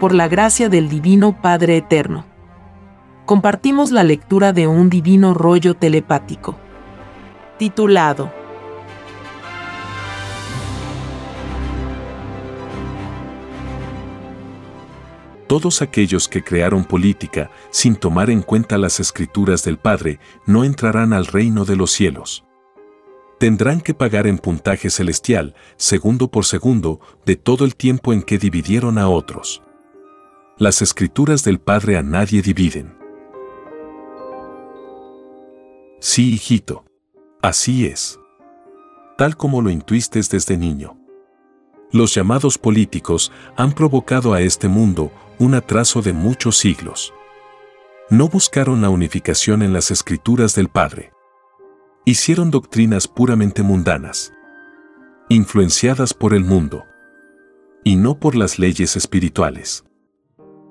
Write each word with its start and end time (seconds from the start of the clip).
por 0.00 0.14
la 0.14 0.28
gracia 0.28 0.70
del 0.70 0.88
Divino 0.88 1.40
Padre 1.42 1.76
Eterno. 1.76 2.24
Compartimos 3.26 3.90
la 3.92 4.02
lectura 4.02 4.54
de 4.54 4.66
un 4.66 4.88
divino 4.88 5.34
rollo 5.34 5.74
telepático, 5.74 6.56
titulado 7.58 8.32
Todos 15.46 15.82
aquellos 15.82 16.28
que 16.28 16.42
crearon 16.42 16.84
política 16.84 17.50
sin 17.70 17.96
tomar 17.96 18.30
en 18.30 18.40
cuenta 18.40 18.78
las 18.78 19.00
escrituras 19.00 19.64
del 19.64 19.78
Padre 19.78 20.18
no 20.46 20.64
entrarán 20.64 21.12
al 21.12 21.26
reino 21.26 21.64
de 21.64 21.76
los 21.76 21.90
cielos. 21.90 22.44
Tendrán 23.38 23.80
que 23.80 23.92
pagar 23.92 24.26
en 24.26 24.38
puntaje 24.38 24.90
celestial, 24.90 25.54
segundo 25.76 26.30
por 26.30 26.46
segundo, 26.46 27.00
de 27.26 27.36
todo 27.36 27.64
el 27.64 27.74
tiempo 27.74 28.12
en 28.12 28.22
que 28.22 28.38
dividieron 28.38 28.96
a 28.96 29.08
otros. 29.08 29.60
Las 30.60 30.82
escrituras 30.82 31.42
del 31.42 31.58
Padre 31.58 31.96
a 31.96 32.02
nadie 32.02 32.42
dividen. 32.42 32.94
Sí, 36.00 36.34
hijito. 36.34 36.84
Así 37.40 37.86
es. 37.86 38.20
Tal 39.16 39.38
como 39.38 39.62
lo 39.62 39.70
intuiste 39.70 40.20
desde 40.30 40.58
niño. 40.58 40.98
Los 41.92 42.14
llamados 42.14 42.58
políticos 42.58 43.32
han 43.56 43.72
provocado 43.72 44.34
a 44.34 44.42
este 44.42 44.68
mundo 44.68 45.10
un 45.38 45.54
atraso 45.54 46.02
de 46.02 46.12
muchos 46.12 46.58
siglos. 46.58 47.14
No 48.10 48.28
buscaron 48.28 48.82
la 48.82 48.90
unificación 48.90 49.62
en 49.62 49.72
las 49.72 49.90
escrituras 49.90 50.54
del 50.54 50.68
Padre. 50.68 51.10
Hicieron 52.04 52.50
doctrinas 52.50 53.08
puramente 53.08 53.62
mundanas, 53.62 54.34
influenciadas 55.30 56.12
por 56.12 56.34
el 56.34 56.44
mundo, 56.44 56.84
y 57.82 57.96
no 57.96 58.20
por 58.20 58.34
las 58.34 58.58
leyes 58.58 58.94
espirituales. 58.94 59.84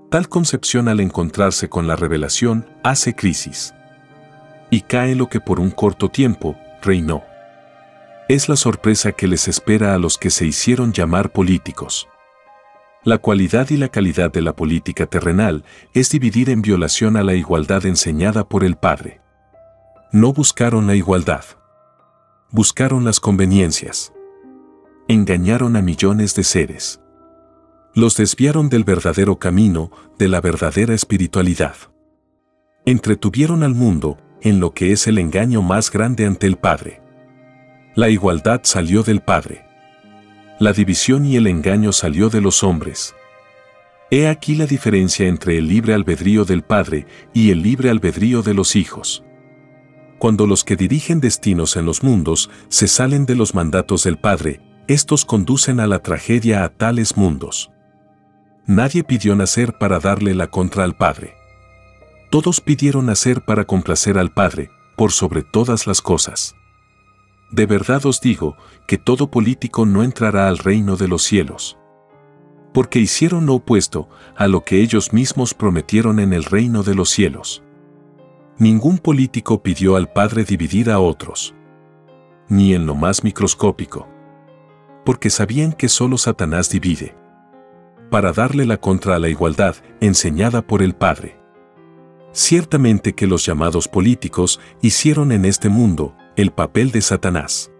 Tal 0.09 0.27
concepción 0.27 0.87
al 0.87 1.01
encontrarse 1.01 1.69
con 1.69 1.85
la 1.85 1.95
revelación 1.95 2.65
hace 2.83 3.15
crisis. 3.15 3.75
Y 4.71 4.81
cae 4.81 5.13
lo 5.15 5.29
que 5.29 5.39
por 5.39 5.59
un 5.59 5.69
corto 5.69 6.09
tiempo 6.09 6.57
reinó. 6.81 7.23
Es 8.27 8.49
la 8.49 8.55
sorpresa 8.55 9.11
que 9.11 9.27
les 9.27 9.47
espera 9.47 9.93
a 9.93 9.99
los 9.99 10.17
que 10.17 10.31
se 10.31 10.47
hicieron 10.47 10.93
llamar 10.93 11.31
políticos. 11.31 12.07
La 13.03 13.19
cualidad 13.19 13.69
y 13.69 13.77
la 13.77 13.89
calidad 13.89 14.31
de 14.31 14.41
la 14.41 14.55
política 14.55 15.05
terrenal 15.05 15.63
es 15.93 16.09
dividir 16.09 16.49
en 16.49 16.63
violación 16.63 17.15
a 17.15 17.23
la 17.23 17.35
igualdad 17.35 17.85
enseñada 17.85 18.49
por 18.49 18.63
el 18.63 18.77
Padre. 18.77 19.21
No 20.11 20.33
buscaron 20.33 20.87
la 20.87 20.95
igualdad. 20.95 21.45
Buscaron 22.49 23.05
las 23.05 23.19
conveniencias. 23.19 24.11
Engañaron 25.07 25.75
a 25.75 25.83
millones 25.83 26.33
de 26.33 26.43
seres. 26.43 26.99
Los 27.95 28.15
desviaron 28.15 28.69
del 28.69 28.83
verdadero 28.83 29.39
camino, 29.39 29.91
de 30.17 30.27
la 30.27 30.41
verdadera 30.41 30.93
espiritualidad. 30.93 31.75
Entretuvieron 32.85 33.63
al 33.63 33.73
mundo 33.73 34.17
en 34.41 34.59
lo 34.59 34.73
que 34.73 34.91
es 34.91 35.07
el 35.07 35.17
engaño 35.17 35.61
más 35.61 35.91
grande 35.91 36.25
ante 36.25 36.47
el 36.47 36.57
Padre. 36.57 37.01
La 37.95 38.09
igualdad 38.09 38.61
salió 38.63 39.03
del 39.03 39.21
Padre 39.21 39.69
la 40.59 40.73
división 40.73 41.25
y 41.25 41.37
el 41.37 41.47
engaño 41.47 41.93
salió 41.93 42.29
de 42.29 42.41
los 42.41 42.65
hombres. 42.65 43.15
He 44.11 44.27
aquí 44.27 44.55
la 44.55 44.65
diferencia 44.65 45.25
entre 45.25 45.57
el 45.57 45.69
libre 45.69 45.93
albedrío 45.93 46.43
del 46.43 46.63
Padre 46.63 47.05
y 47.33 47.51
el 47.51 47.61
libre 47.61 47.89
albedrío 47.89 48.41
de 48.41 48.53
los 48.53 48.75
hijos. 48.75 49.23
Cuando 50.17 50.45
los 50.45 50.65
que 50.65 50.75
dirigen 50.75 51.21
destinos 51.21 51.77
en 51.77 51.85
los 51.85 52.03
mundos 52.03 52.49
se 52.67 52.89
salen 52.89 53.25
de 53.25 53.35
los 53.35 53.55
mandatos 53.55 54.03
del 54.03 54.17
Padre, 54.17 54.59
estos 54.89 55.23
conducen 55.23 55.79
a 55.79 55.87
la 55.87 55.99
tragedia 55.99 56.65
a 56.65 56.69
tales 56.69 57.15
mundos. 57.15 57.71
Nadie 58.69 59.03
pidió 59.03 59.35
nacer 59.35 59.79
para 59.79 59.97
darle 59.97 60.35
la 60.35 60.45
contra 60.45 60.83
al 60.83 60.95
Padre. 60.95 61.33
Todos 62.29 62.61
pidieron 62.61 63.07
nacer 63.07 63.41
para 63.41 63.65
complacer 63.65 64.19
al 64.19 64.31
Padre, 64.31 64.69
por 64.95 65.11
sobre 65.11 65.41
todas 65.41 65.87
las 65.87 66.03
cosas. 66.03 66.55
De 67.49 67.65
verdad 67.65 68.05
os 68.05 68.21
digo 68.21 68.57
que 68.85 68.99
todo 68.99 69.31
político 69.31 69.87
no 69.87 70.03
entrará 70.03 70.47
al 70.47 70.59
reino 70.59 70.97
de 70.97 71.07
los 71.07 71.23
cielos. 71.23 71.79
Porque 72.71 72.99
hicieron 72.99 73.47
lo 73.47 73.55
opuesto 73.55 74.07
a 74.35 74.47
lo 74.47 74.63
que 74.63 74.83
ellos 74.83 75.13
mismos 75.13 75.55
prometieron 75.55 76.19
en 76.19 76.31
el 76.31 76.43
reino 76.43 76.83
de 76.83 76.93
los 76.93 77.09
cielos. 77.09 77.63
Ningún 78.59 78.99
político 78.99 79.63
pidió 79.63 79.95
al 79.95 80.13
Padre 80.13 80.43
dividir 80.43 80.91
a 80.91 80.99
otros. 80.99 81.55
Ni 82.49 82.75
en 82.75 82.85
lo 82.85 82.93
más 82.93 83.23
microscópico. 83.23 84.07
Porque 85.03 85.31
sabían 85.31 85.73
que 85.73 85.89
solo 85.89 86.19
Satanás 86.19 86.69
divide. 86.69 87.18
Para 88.09 88.33
darle 88.33 88.65
la 88.65 88.77
contra 88.77 89.15
a 89.15 89.19
la 89.19 89.29
igualdad 89.29 89.75
enseñada 90.01 90.61
por 90.61 90.81
el 90.81 90.95
Padre. 90.95 91.39
Ciertamente 92.31 93.13
que 93.13 93.27
los 93.27 93.45
llamados 93.45 93.87
políticos 93.87 94.59
hicieron 94.81 95.31
en 95.31 95.45
este 95.45 95.69
mundo 95.69 96.15
el 96.35 96.51
papel 96.51 96.91
de 96.91 97.01
Satanás. 97.01 97.71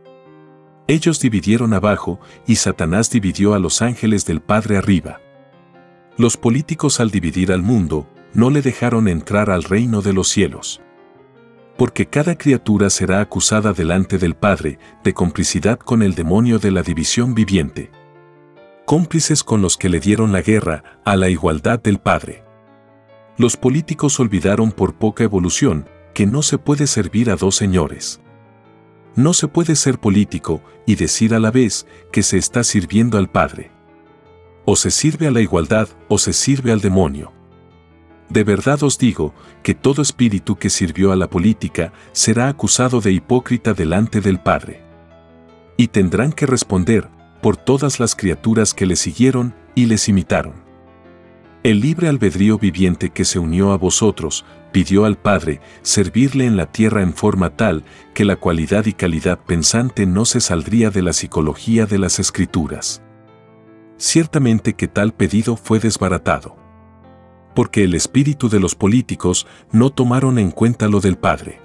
Ellos 0.88 1.20
dividieron 1.20 1.74
abajo 1.74 2.20
y 2.48 2.56
Satanás 2.56 3.12
dividió 3.12 3.54
a 3.54 3.60
los 3.60 3.82
ángeles 3.82 4.26
del 4.26 4.42
Padre 4.42 4.78
arriba. 4.78 5.22
Los 6.18 6.36
políticos 6.36 7.00
al 7.00 7.12
dividir 7.12 7.52
al 7.52 7.62
mundo, 7.62 8.08
no 8.34 8.50
le 8.50 8.62
dejaron 8.62 9.08
entrar 9.08 9.50
al 9.50 9.64
reino 9.64 10.02
de 10.02 10.14
los 10.14 10.30
cielos. 10.30 10.82
Porque 11.78 12.08
cada 12.08 12.38
criatura 12.38 12.90
será 12.90 13.22
acusada 13.22 13.74
delante 13.74 14.18
del 14.18 14.36
Padre 14.36 14.80
de 15.04 15.14
complicidad 15.14 15.80
con 15.80 16.04
el 16.04 16.14
demonio 16.14 16.60
de 16.60 16.72
la 16.72 16.84
división 16.84 17.34
viviente. 17.34 17.92
Cómplices 18.90 19.44
con 19.44 19.62
los 19.62 19.78
que 19.78 19.88
le 19.88 20.00
dieron 20.00 20.32
la 20.32 20.42
guerra 20.42 20.84
a 21.06 21.16
la 21.16 21.30
igualdad 21.30 21.80
del 21.80 22.00
Padre. 22.00 22.44
Los 23.38 23.56
políticos 23.56 24.20
olvidaron 24.20 24.72
por 24.72 24.96
poca 24.96 25.24
evolución 25.24 25.88
que 26.16 26.26
no 26.26 26.42
se 26.42 26.58
puede 26.58 26.88
servir 26.88 27.30
a 27.30 27.36
dos 27.36 27.54
señores. 27.54 28.20
No 29.16 29.36
se 29.36 29.48
puede 29.48 29.76
ser 29.76 30.00
político 30.00 30.64
y 30.88 30.96
decir 30.96 31.36
a 31.36 31.40
la 31.40 31.52
vez 31.52 31.86
que 32.12 32.24
se 32.24 32.40
está 32.40 32.64
sirviendo 32.64 33.20
al 33.20 33.30
Padre. 33.30 33.70
O 34.66 34.76
se 34.76 34.90
sirve 34.90 35.28
a 35.28 35.32
la 35.32 35.42
igualdad 35.42 35.88
o 36.08 36.18
se 36.18 36.34
sirve 36.34 36.72
al 36.72 36.82
demonio. 36.82 37.32
De 38.30 38.44
verdad 38.44 38.82
os 38.82 38.98
digo 38.98 39.36
que 39.62 39.76
todo 39.76 40.02
espíritu 40.02 40.56
que 40.56 40.72
sirvió 40.72 41.12
a 41.12 41.16
la 41.16 41.30
política 41.30 41.94
será 42.12 42.48
acusado 42.48 43.02
de 43.02 43.12
hipócrita 43.12 43.76
delante 43.76 44.20
del 44.20 44.40
Padre. 44.40 44.82
Y 45.78 45.90
tendrán 45.90 46.32
que 46.32 46.48
responder 46.48 47.19
por 47.42 47.58
todas 47.58 48.00
las 48.00 48.16
criaturas 48.16 48.74
que 48.74 48.86
le 48.86 48.96
siguieron 48.96 49.54
y 49.76 49.86
les 49.86 50.10
imitaron. 50.10 50.70
El 51.62 51.82
libre 51.82 52.08
albedrío 52.08 52.58
viviente 52.58 53.10
que 53.10 53.26
se 53.26 53.38
unió 53.38 53.74
a 53.74 53.78
vosotros, 53.78 54.46
pidió 54.72 55.06
al 55.06 55.18
Padre 55.18 55.60
servirle 55.82 56.46
en 56.46 56.56
la 56.56 56.72
tierra 56.72 57.02
en 57.02 57.14
forma 57.14 57.50
tal 57.58 57.84
que 58.14 58.24
la 58.24 58.38
cualidad 58.38 58.86
y 58.86 58.94
calidad 58.94 59.40
pensante 59.40 60.06
no 60.06 60.24
se 60.24 60.40
saldría 60.40 60.90
de 60.90 61.02
la 61.02 61.12
psicología 61.12 61.86
de 61.86 62.00
las 62.00 62.20
escrituras. 62.20 63.02
Ciertamente 63.98 64.74
que 64.74 64.88
tal 64.88 65.14
pedido 65.14 65.58
fue 65.58 65.80
desbaratado. 65.80 66.56
Porque 67.54 67.84
el 67.84 67.94
espíritu 67.94 68.48
de 68.48 68.62
los 68.62 68.76
políticos 68.76 69.46
no 69.72 69.90
tomaron 69.90 70.40
en 70.40 70.52
cuenta 70.52 70.88
lo 70.88 71.02
del 71.02 71.18
Padre. 71.18 71.60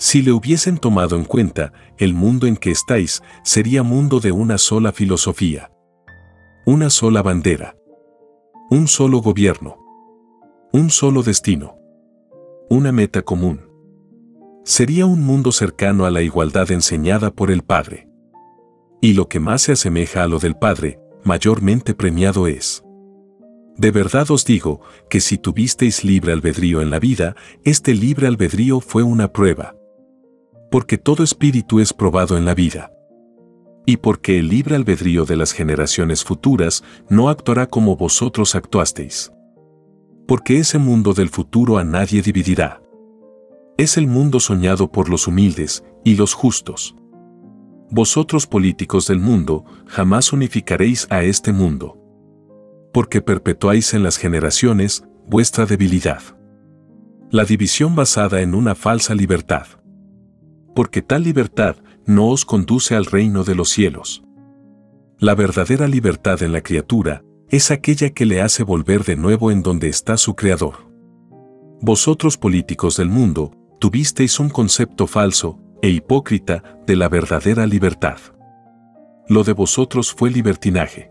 Si 0.00 0.22
le 0.22 0.32
hubiesen 0.32 0.78
tomado 0.78 1.14
en 1.14 1.24
cuenta, 1.24 1.72
el 1.96 2.14
mundo 2.14 2.48
en 2.48 2.56
que 2.56 2.72
estáis 2.72 3.22
sería 3.44 3.84
mundo 3.84 4.18
de 4.18 4.32
una 4.32 4.58
sola 4.58 4.90
filosofía. 4.90 5.70
Una 6.66 6.90
sola 6.90 7.22
bandera 7.22 7.76
un 8.72 8.86
solo 8.86 9.18
gobierno. 9.18 9.78
Un 10.72 10.90
solo 10.90 11.24
destino. 11.24 11.76
Una 12.68 12.92
meta 12.92 13.22
común. 13.22 13.62
Sería 14.64 15.06
un 15.06 15.24
mundo 15.24 15.50
cercano 15.50 16.06
a 16.06 16.10
la 16.12 16.22
igualdad 16.22 16.70
enseñada 16.70 17.32
por 17.32 17.50
el 17.50 17.64
Padre. 17.64 18.08
Y 19.00 19.14
lo 19.14 19.28
que 19.28 19.40
más 19.40 19.62
se 19.62 19.72
asemeja 19.72 20.22
a 20.22 20.28
lo 20.28 20.38
del 20.38 20.54
Padre, 20.54 21.00
mayormente 21.24 21.94
premiado 21.94 22.46
es. 22.46 22.84
De 23.76 23.90
verdad 23.90 24.30
os 24.30 24.44
digo 24.44 24.82
que 25.08 25.20
si 25.20 25.36
tuvisteis 25.36 26.04
libre 26.04 26.32
albedrío 26.32 26.80
en 26.80 26.90
la 26.90 27.00
vida, 27.00 27.34
este 27.64 27.92
libre 27.92 28.28
albedrío 28.28 28.80
fue 28.80 29.02
una 29.02 29.32
prueba. 29.32 29.74
Porque 30.70 30.98
todo 30.98 31.24
espíritu 31.24 31.80
es 31.80 31.92
probado 31.92 32.36
en 32.36 32.44
la 32.44 32.54
vida 32.54 32.92
y 33.90 33.96
porque 33.96 34.38
el 34.38 34.48
libre 34.48 34.76
albedrío 34.76 35.24
de 35.24 35.34
las 35.34 35.52
generaciones 35.52 36.22
futuras 36.22 36.84
no 37.08 37.28
actuará 37.28 37.66
como 37.66 37.96
vosotros 37.96 38.54
actuasteis. 38.54 39.32
Porque 40.28 40.58
ese 40.58 40.78
mundo 40.78 41.12
del 41.12 41.28
futuro 41.28 41.76
a 41.76 41.82
nadie 41.82 42.22
dividirá. 42.22 42.80
Es 43.76 43.96
el 43.96 44.06
mundo 44.06 44.38
soñado 44.38 44.92
por 44.92 45.08
los 45.08 45.26
humildes 45.26 45.82
y 46.04 46.14
los 46.14 46.34
justos. 46.34 46.94
Vosotros 47.90 48.46
políticos 48.46 49.08
del 49.08 49.18
mundo 49.18 49.64
jamás 49.86 50.32
unificaréis 50.32 51.08
a 51.10 51.24
este 51.24 51.52
mundo. 51.52 51.98
Porque 52.92 53.22
perpetuáis 53.22 53.92
en 53.94 54.04
las 54.04 54.18
generaciones 54.18 55.04
vuestra 55.26 55.66
debilidad. 55.66 56.22
La 57.30 57.44
división 57.44 57.96
basada 57.96 58.40
en 58.40 58.54
una 58.54 58.76
falsa 58.76 59.16
libertad. 59.16 59.66
Porque 60.74 61.02
tal 61.02 61.24
libertad 61.24 61.76
no 62.06 62.28
os 62.28 62.44
conduce 62.44 62.94
al 62.94 63.06
reino 63.06 63.44
de 63.44 63.54
los 63.54 63.68
cielos. 63.70 64.22
La 65.18 65.34
verdadera 65.34 65.86
libertad 65.86 66.42
en 66.42 66.52
la 66.52 66.62
criatura 66.62 67.22
es 67.48 67.70
aquella 67.70 68.10
que 68.10 68.26
le 68.26 68.40
hace 68.40 68.62
volver 68.62 69.04
de 69.04 69.16
nuevo 69.16 69.50
en 69.50 69.62
donde 69.62 69.88
está 69.88 70.16
su 70.16 70.34
Creador. 70.34 70.88
Vosotros 71.82 72.36
políticos 72.36 72.96
del 72.96 73.08
mundo, 73.08 73.52
tuvisteis 73.80 74.38
un 74.38 74.50
concepto 74.50 75.06
falso 75.06 75.58
e 75.82 75.88
hipócrita 75.88 76.62
de 76.86 76.96
la 76.96 77.08
verdadera 77.08 77.66
libertad. 77.66 78.18
Lo 79.28 79.44
de 79.44 79.52
vosotros 79.52 80.12
fue 80.12 80.30
libertinaje. 80.30 81.10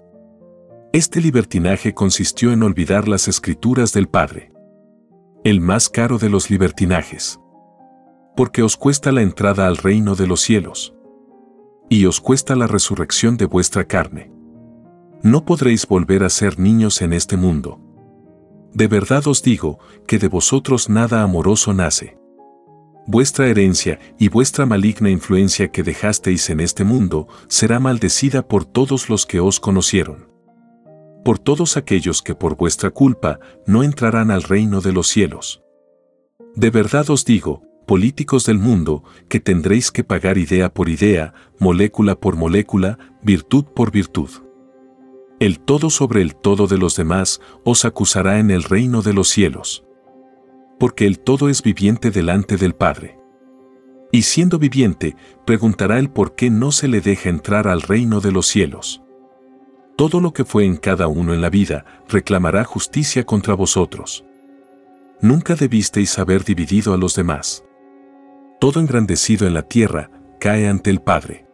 Este 0.94 1.22
libertinaje 1.22 1.94
consistió 1.94 2.52
en 2.52 2.64
olvidar 2.64 3.08
las 3.08 3.28
escrituras 3.28 3.94
del 3.94 4.08
Padre. 4.08 4.52
El 5.44 5.62
más 5.62 5.90
caro 5.90 6.18
de 6.18 6.30
los 6.30 6.50
libertinajes. 6.50 7.39
Porque 8.40 8.64
os 8.64 8.78
cuesta 8.78 9.12
la 9.12 9.22
entrada 9.22 9.68
al 9.68 9.76
reino 9.76 10.16
de 10.16 10.26
los 10.26 10.40
cielos. 10.40 10.96
Y 11.90 12.06
os 12.06 12.22
cuesta 12.22 12.56
la 12.56 12.68
resurrección 12.68 13.36
de 13.36 13.44
vuestra 13.44 13.84
carne. 13.84 14.32
No 15.22 15.44
podréis 15.44 15.86
volver 15.86 16.24
a 16.24 16.30
ser 16.30 16.58
niños 16.58 17.02
en 17.02 17.12
este 17.12 17.36
mundo. 17.36 17.82
De 18.74 18.88
verdad 18.88 19.28
os 19.28 19.44
digo 19.44 19.80
que 20.08 20.20
de 20.20 20.30
vosotros 20.30 20.88
nada 20.88 21.22
amoroso 21.22 21.74
nace 21.74 22.18
vuestra 23.06 23.48
herencia 23.50 24.00
y 24.18 24.30
vuestra 24.30 24.66
maligna 24.66 25.10
influencia 25.10 25.70
que 25.70 25.84
dejasteis 25.84 26.50
en 26.50 26.62
este 26.62 26.86
mundo 26.86 27.28
será 27.50 27.82
maldecida 27.82 28.48
por 28.48 28.64
todos 28.64 29.10
los 29.10 29.26
que 29.26 29.42
os 29.42 29.60
conocieron. 29.60 30.30
Por 31.26 31.40
todos 31.40 31.76
aquellos 31.76 32.22
que 32.22 32.36
por 32.36 32.56
vuestra 32.56 32.90
culpa 32.90 33.42
no 33.68 33.84
entrarán 33.84 34.32
al 34.32 34.44
reino 34.44 34.80
de 34.80 34.94
los 34.94 35.10
cielos. 35.10 35.62
De 36.56 36.70
verdad 36.70 37.10
os 37.10 37.26
digo, 37.26 37.69
políticos 37.90 38.46
del 38.46 38.60
mundo, 38.60 39.04
que 39.28 39.40
tendréis 39.40 39.92
que 39.92 40.04
pagar 40.04 40.38
idea 40.38 40.72
por 40.72 40.90
idea, 40.90 41.34
molécula 41.58 42.14
por 42.14 42.36
molécula, 42.36 43.00
virtud 43.24 43.66
por 43.66 43.92
virtud. 43.92 44.30
El 45.40 45.60
todo 45.60 45.90
sobre 45.90 46.22
el 46.22 46.36
todo 46.36 46.68
de 46.68 46.78
los 46.78 46.96
demás 46.96 47.42
os 47.64 47.86
acusará 47.86 48.38
en 48.38 48.52
el 48.52 48.62
reino 48.62 49.02
de 49.02 49.14
los 49.14 49.28
cielos 49.28 49.84
porque 50.80 51.06
el 51.06 51.20
todo 51.20 51.50
es 51.50 51.62
viviente 51.62 52.10
delante 52.10 52.58
del 52.58 52.74
Padre. 52.74 53.20
Y 54.12 54.24
siendo 54.24 54.58
viviente, 54.58 55.16
preguntará 55.46 56.00
el 56.00 56.10
por 56.10 56.34
qué 56.34 56.50
no 56.50 56.72
se 56.72 56.88
le 56.88 57.02
deja 57.02 57.30
entrar 57.30 57.68
al 57.68 57.82
reino 57.82 58.22
de 58.22 58.32
los 58.32 58.48
cielos. 58.48 59.04
Todo 59.98 60.22
lo 60.22 60.32
que 60.32 60.46
fue 60.46 60.66
en 60.66 60.78
cada 60.78 61.08
uno 61.08 61.34
en 61.34 61.42
la 61.42 61.50
vida 61.50 61.86
reclamará 62.08 62.64
justicia 62.64 63.26
contra 63.26 63.54
vosotros. 63.54 64.26
Nunca 65.22 65.56
debisteis 65.56 66.18
haber 66.18 66.46
dividido 66.46 66.94
a 66.94 66.98
los 66.98 67.14
demás. 67.14 67.66
Todo 68.60 68.80
engrandecido 68.80 69.48
en 69.48 69.54
la 69.54 69.64
tierra 69.64 70.12
cae 70.40 70.68
ante 70.68 70.90
el 70.90 71.02
Padre. 71.02 71.46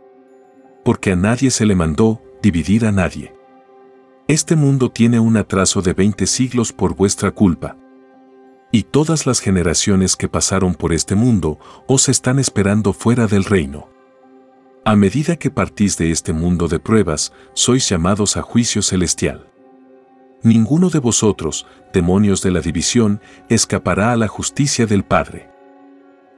Porque 0.84 1.12
a 1.12 1.16
nadie 1.16 1.52
se 1.52 1.66
le 1.66 1.76
mandó 1.76 2.22
dividir 2.42 2.86
a 2.86 2.92
nadie. 2.92 3.34
Este 4.28 4.56
mundo 4.56 4.92
tiene 4.92 5.20
un 5.20 5.38
atraso 5.38 5.82
de 5.82 5.94
20 5.94 6.26
siglos 6.28 6.74
por 6.74 6.96
vuestra 6.96 7.32
culpa 7.32 7.78
y 8.76 8.84
todas 8.84 9.26
las 9.26 9.40
generaciones 9.40 10.18
que 10.18 10.28
pasaron 10.28 10.76
por 10.76 10.92
este 10.92 11.16
mundo 11.16 11.60
os 11.88 12.10
están 12.10 12.40
esperando 12.40 12.92
fuera 12.92 13.26
del 13.26 13.46
reino. 13.46 13.88
A 14.84 14.98
medida 14.98 15.38
que 15.38 15.50
partís 15.50 15.98
de 15.98 16.12
este 16.12 16.34
mundo 16.34 16.68
de 16.68 16.80
pruebas, 16.80 17.32
sois 17.54 17.88
llamados 17.88 18.36
a 18.36 18.42
juicio 18.42 18.82
celestial. 18.82 19.48
Ninguno 20.44 20.90
de 20.90 21.00
vosotros, 21.00 21.66
demonios 21.94 22.42
de 22.42 22.52
la 22.52 22.60
división, 22.60 23.22
escapará 23.48 24.12
a 24.12 24.18
la 24.18 24.28
justicia 24.28 24.86
del 24.86 25.06
Padre. 25.06 25.50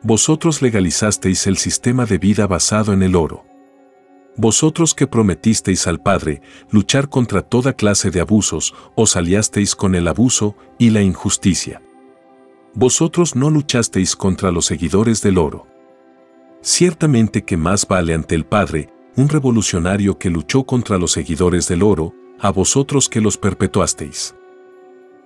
Vosotros 0.03 0.61
legalizasteis 0.61 1.47
el 1.47 1.57
sistema 1.57 2.05
de 2.05 2.17
vida 2.17 2.47
basado 2.47 2.93
en 2.93 3.03
el 3.03 3.15
oro. 3.15 3.45
Vosotros 4.35 4.93
que 4.93 5.07
prometisteis 5.07 5.87
al 5.87 5.99
Padre 5.99 6.41
luchar 6.69 7.09
contra 7.09 7.41
toda 7.41 7.73
clase 7.73 8.11
de 8.11 8.21
abusos, 8.21 8.75
os 8.95 9.15
aliasteis 9.15 9.75
con 9.75 9.95
el 9.95 10.07
abuso 10.07 10.55
y 10.77 10.91
la 10.91 11.01
injusticia. 11.01 11.81
Vosotros 12.75 13.35
no 13.35 13.49
luchasteis 13.49 14.15
contra 14.15 14.51
los 14.51 14.67
seguidores 14.67 15.23
del 15.23 15.39
oro. 15.39 15.65
Ciertamente 16.61 17.43
que 17.43 17.57
más 17.57 17.87
vale 17.87 18.13
ante 18.13 18.35
el 18.35 18.45
Padre 18.45 18.89
un 19.15 19.29
revolucionario 19.29 20.19
que 20.19 20.29
luchó 20.29 20.63
contra 20.63 20.99
los 20.99 21.11
seguidores 21.11 21.67
del 21.67 21.81
oro, 21.81 22.13
a 22.39 22.51
vosotros 22.51 23.09
que 23.09 23.19
los 23.19 23.35
perpetuasteis. 23.35 24.35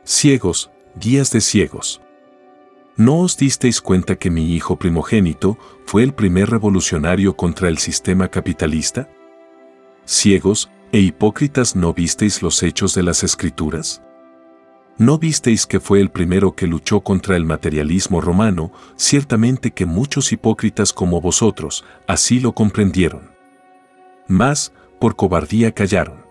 Ciegos, 0.05 0.71
guías 0.95 1.29
de 1.31 1.41
ciegos. 1.41 2.01
¿No 2.97 3.19
os 3.19 3.37
disteis 3.37 3.81
cuenta 3.81 4.17
que 4.17 4.29
mi 4.29 4.53
hijo 4.53 4.77
primogénito 4.77 5.57
fue 5.85 6.03
el 6.03 6.13
primer 6.13 6.49
revolucionario 6.49 7.35
contra 7.35 7.69
el 7.69 7.77
sistema 7.77 8.27
capitalista? 8.27 9.09
Ciegos 10.05 10.69
e 10.91 10.99
hipócritas 10.99 11.75
no 11.75 11.93
visteis 11.93 12.41
los 12.41 12.61
hechos 12.63 12.93
de 12.93 13.03
las 13.03 13.23
escrituras? 13.23 14.01
¿No 14.97 15.17
visteis 15.17 15.65
que 15.65 15.79
fue 15.79 16.01
el 16.01 16.11
primero 16.11 16.53
que 16.53 16.67
luchó 16.67 16.99
contra 16.99 17.37
el 17.37 17.45
materialismo 17.45 18.19
romano? 18.19 18.71
Ciertamente 18.97 19.71
que 19.71 19.85
muchos 19.85 20.31
hipócritas 20.33 20.91
como 20.91 21.21
vosotros 21.21 21.85
así 22.07 22.41
lo 22.41 22.53
comprendieron. 22.53 23.31
Mas, 24.27 24.73
por 24.99 25.15
cobardía 25.15 25.71
callaron. 25.71 26.25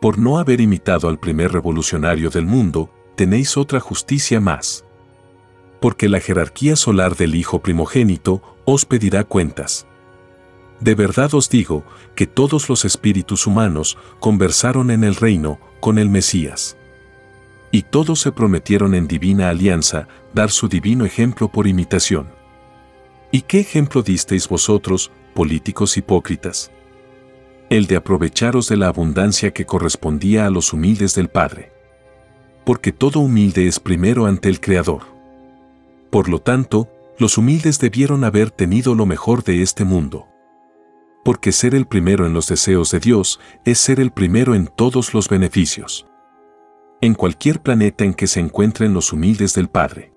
Por 0.00 0.18
no 0.18 0.38
haber 0.38 0.60
imitado 0.62 1.08
al 1.08 1.18
primer 1.18 1.52
revolucionario 1.52 2.30
del 2.30 2.46
mundo, 2.46 2.90
tenéis 3.16 3.56
otra 3.56 3.80
justicia 3.80 4.40
más. 4.40 4.84
Porque 5.80 6.08
la 6.08 6.20
jerarquía 6.20 6.76
solar 6.76 7.16
del 7.16 7.34
Hijo 7.34 7.60
primogénito 7.60 8.42
os 8.64 8.84
pedirá 8.84 9.24
cuentas. 9.24 9.86
De 10.80 10.94
verdad 10.94 11.34
os 11.34 11.48
digo 11.48 11.84
que 12.14 12.26
todos 12.26 12.68
los 12.68 12.84
espíritus 12.84 13.46
humanos 13.46 13.98
conversaron 14.20 14.90
en 14.90 15.04
el 15.04 15.14
reino 15.14 15.58
con 15.80 15.98
el 15.98 16.08
Mesías 16.08 16.78
y 17.70 17.82
todos 17.82 18.20
se 18.20 18.32
prometieron 18.32 18.94
en 18.94 19.06
divina 19.06 19.50
alianza 19.50 20.08
dar 20.32 20.50
su 20.50 20.68
divino 20.68 21.04
ejemplo 21.04 21.48
por 21.48 21.66
imitación. 21.66 22.28
¿Y 23.30 23.42
qué 23.42 23.60
ejemplo 23.60 24.02
disteis 24.02 24.48
vosotros, 24.48 25.10
políticos 25.34 25.96
hipócritas? 25.96 26.70
El 27.68 27.86
de 27.86 27.96
aprovecharos 27.96 28.68
de 28.68 28.78
la 28.78 28.88
abundancia 28.88 29.52
que 29.52 29.66
correspondía 29.66 30.46
a 30.46 30.50
los 30.50 30.72
humildes 30.72 31.14
del 31.14 31.28
Padre. 31.28 31.70
Porque 32.64 32.92
todo 32.92 33.20
humilde 33.20 33.66
es 33.66 33.78
primero 33.78 34.24
ante 34.24 34.48
el 34.48 34.60
Creador. 34.60 35.17
Por 36.10 36.28
lo 36.28 36.40
tanto, 36.40 36.88
los 37.18 37.38
humildes 37.38 37.78
debieron 37.78 38.24
haber 38.24 38.50
tenido 38.50 38.94
lo 38.94 39.06
mejor 39.06 39.44
de 39.44 39.62
este 39.62 39.84
mundo. 39.84 40.26
Porque 41.24 41.52
ser 41.52 41.74
el 41.74 41.86
primero 41.86 42.26
en 42.26 42.32
los 42.32 42.46
deseos 42.46 42.90
de 42.90 43.00
Dios 43.00 43.40
es 43.64 43.78
ser 43.78 44.00
el 44.00 44.12
primero 44.12 44.54
en 44.54 44.66
todos 44.66 45.14
los 45.14 45.28
beneficios 45.28 46.08
en 47.00 47.14
cualquier 47.14 47.60
planeta 47.60 48.04
en 48.04 48.14
que 48.14 48.26
se 48.26 48.40
encuentren 48.40 48.92
los 48.92 49.12
humildes 49.12 49.54
del 49.54 49.68
Padre. 49.68 50.12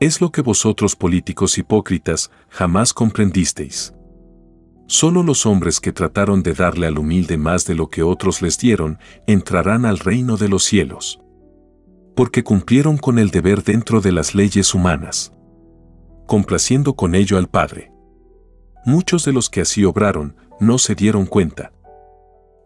Es 0.00 0.20
lo 0.20 0.32
que 0.32 0.40
vosotros 0.40 0.96
políticos 0.96 1.58
hipócritas 1.58 2.30
jamás 2.48 2.94
comprendisteis. 2.94 3.92
Solo 4.86 5.22
los 5.22 5.46
hombres 5.46 5.80
que 5.80 5.92
trataron 5.92 6.42
de 6.42 6.54
darle 6.54 6.86
al 6.86 6.98
humilde 6.98 7.36
más 7.36 7.66
de 7.66 7.74
lo 7.74 7.88
que 7.88 8.02
otros 8.02 8.42
les 8.42 8.58
dieron 8.58 8.98
entrarán 9.26 9.84
al 9.84 9.98
reino 9.98 10.36
de 10.36 10.48
los 10.48 10.64
cielos. 10.64 11.21
Porque 12.14 12.44
cumplieron 12.44 12.98
con 12.98 13.18
el 13.18 13.30
deber 13.30 13.62
dentro 13.62 14.00
de 14.00 14.12
las 14.12 14.34
leyes 14.34 14.74
humanas. 14.74 15.32
Complaciendo 16.26 16.94
con 16.94 17.14
ello 17.14 17.38
al 17.38 17.48
Padre. 17.48 17.92
Muchos 18.84 19.24
de 19.24 19.32
los 19.32 19.48
que 19.48 19.60
así 19.60 19.84
obraron 19.84 20.36
no 20.60 20.78
se 20.78 20.94
dieron 20.94 21.26
cuenta 21.26 21.72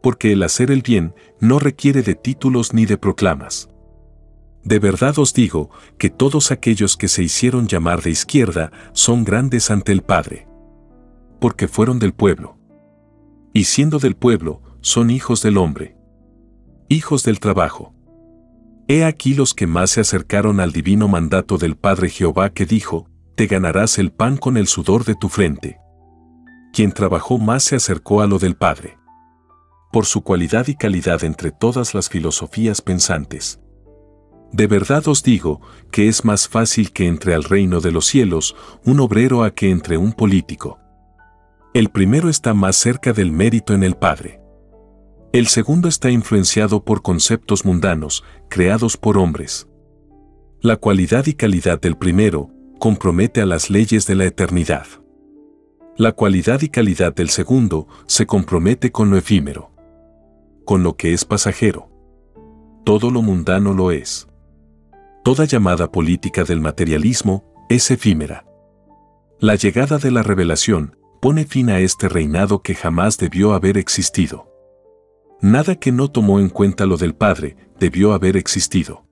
porque 0.07 0.31
el 0.31 0.45
hacer 0.45 0.71
el 0.71 0.83
bien 0.83 1.17
no 1.41 1.59
requiere 1.59 2.01
de 2.01 2.15
títulos 2.15 2.73
ni 2.73 2.87
de 2.87 2.97
proclamas. 2.97 3.69
De 4.63 4.79
verdad 4.79 5.19
os 5.19 5.35
digo 5.35 5.71
que 5.99 6.11
todos 6.11 6.53
aquellos 6.53 6.97
que 6.97 7.09
se 7.09 7.25
hicieron 7.25 7.67
llamar 7.67 8.03
de 8.03 8.11
izquierda 8.11 8.71
son 8.93 9.25
grandes 9.25 9.69
ante 9.69 9.91
el 9.91 10.03
Padre. 10.03 10.47
Porque 11.41 11.67
fueron 11.67 11.99
del 11.99 12.13
pueblo. 12.13 12.57
Y 13.53 13.65
siendo 13.65 13.99
del 13.99 14.15
pueblo, 14.15 14.63
son 14.81 15.11
hijos 15.11 15.43
del 15.43 15.57
hombre. 15.57 15.97
Hijos 16.89 17.25
del 17.25 17.41
trabajo. 17.41 17.93
He 18.89 19.05
aquí 19.05 19.35
los 19.35 19.55
que 19.55 19.67
más 19.67 19.91
se 19.91 20.01
acercaron 20.01 20.61
al 20.61 20.73
divino 20.73 21.09
mandato 21.09 21.59
del 21.59 21.77
Padre 21.77 22.09
Jehová 22.09 22.51
que 22.51 22.67
dijo, 22.67 23.09
te 23.35 23.47
ganarás 23.47 23.99
el 23.99 24.13
pan 24.13 24.37
con 24.37 24.57
el 24.57 24.67
sudor 24.67 25.05
de 25.05 25.15
tu 25.15 25.29
frente. 25.29 25.79
Quien 26.73 26.93
trabajó 26.93 27.39
más 27.39 27.65
se 27.65 27.77
acercó 27.77 28.21
a 28.21 28.27
lo 28.27 28.39
del 28.39 28.57
Padre 28.57 28.97
por 29.97 30.05
su 30.05 30.21
cualidad 30.21 30.69
y 30.69 30.75
calidad 30.75 31.25
entre 31.25 31.53
todas 31.53 31.95
las 31.95 32.11
filosofías 32.11 32.83
pensantes. 32.83 33.61
De 34.53 34.67
verdad 34.67 35.09
os 35.09 35.23
digo 35.23 35.63
que 35.91 36.07
es 36.09 36.23
más 36.23 36.49
fácil 36.49 36.93
que 36.93 37.07
entre 37.07 37.35
al 37.35 37.45
reino 37.45 37.81
de 37.81 37.93
los 37.93 38.05
cielos 38.05 38.55
un 38.85 39.01
obrero 39.01 39.43
a 39.43 39.55
que 39.55 39.71
entre 39.71 39.97
un 39.97 40.13
político. 40.13 40.79
El 41.73 41.89
primero 41.89 42.29
está 42.29 42.53
más 42.53 42.77
cerca 42.77 43.15
del 43.15 43.33
mérito 43.33 43.73
en 43.73 43.83
el 43.83 43.97
Padre. 43.97 44.39
El 45.37 45.49
segundo 45.49 45.87
está 45.87 46.11
influenciado 46.11 46.83
por 46.83 47.03
conceptos 47.03 47.67
mundanos, 47.67 48.25
creados 48.49 48.97
por 48.97 49.19
hombres. 49.19 49.69
La 50.63 50.77
cualidad 50.77 51.27
y 51.27 51.35
calidad 51.35 51.79
del 51.79 51.95
primero 51.99 52.49
compromete 52.79 53.43
a 53.43 53.45
las 53.45 53.69
leyes 53.69 54.07
de 54.07 54.15
la 54.15 54.25
eternidad. 54.25 54.87
La 55.99 56.13
cualidad 56.13 56.63
y 56.63 56.71
calidad 56.71 57.15
del 57.15 57.29
segundo 57.29 57.87
se 58.07 58.25
compromete 58.25 58.91
con 58.91 59.11
lo 59.11 59.19
efímero 59.19 59.73
con 60.65 60.83
lo 60.83 60.97
que 60.97 61.13
es 61.13 61.27
pasajero. 61.27 61.91
todo 62.87 63.11
lo 63.11 63.21
mundano 63.21 63.75
lo 63.75 63.93
es. 63.93 64.29
Toda 65.23 65.45
llamada 65.45 65.93
política 65.93 66.45
del 66.45 66.63
materialismo 66.63 67.45
es 67.69 67.91
efímera. 67.91 68.47
La 69.39 69.55
llegada 69.55 69.99
de 69.99 70.13
la 70.13 70.23
revelación 70.23 70.97
pone 71.21 71.45
fin 71.45 71.69
a 71.69 71.81
este 71.81 72.09
reinado 72.09 72.63
que 72.63 72.75
jamás 72.75 73.19
debió 73.19 73.53
haber 73.53 73.77
existido. 73.77 74.46
Nada 75.41 75.75
que 75.77 75.93
no 75.93 76.09
tomó 76.09 76.41
en 76.41 76.49
cuenta 76.49 76.87
lo 76.87 76.97
del 76.97 77.15
Padre 77.15 77.57
debió 77.79 78.15
haber 78.15 78.37
existido. 78.37 79.07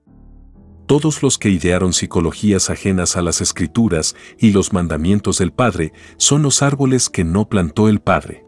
Todos 0.87 1.23
los 1.23 1.37
que 1.37 1.49
idearon 1.49 1.93
psicologías 1.93 2.69
ajenas 2.69 3.17
a 3.17 3.21
las 3.21 3.41
escrituras 3.41 4.15
y 4.37 4.51
los 4.51 4.71
mandamientos 4.71 5.39
del 5.39 5.51
Padre 5.51 5.93
son 6.17 6.43
los 6.43 6.61
árboles 6.61 7.09
que 7.09 7.23
no 7.23 7.49
plantó 7.49 7.89
el 7.89 8.01
Padre. 8.01 8.45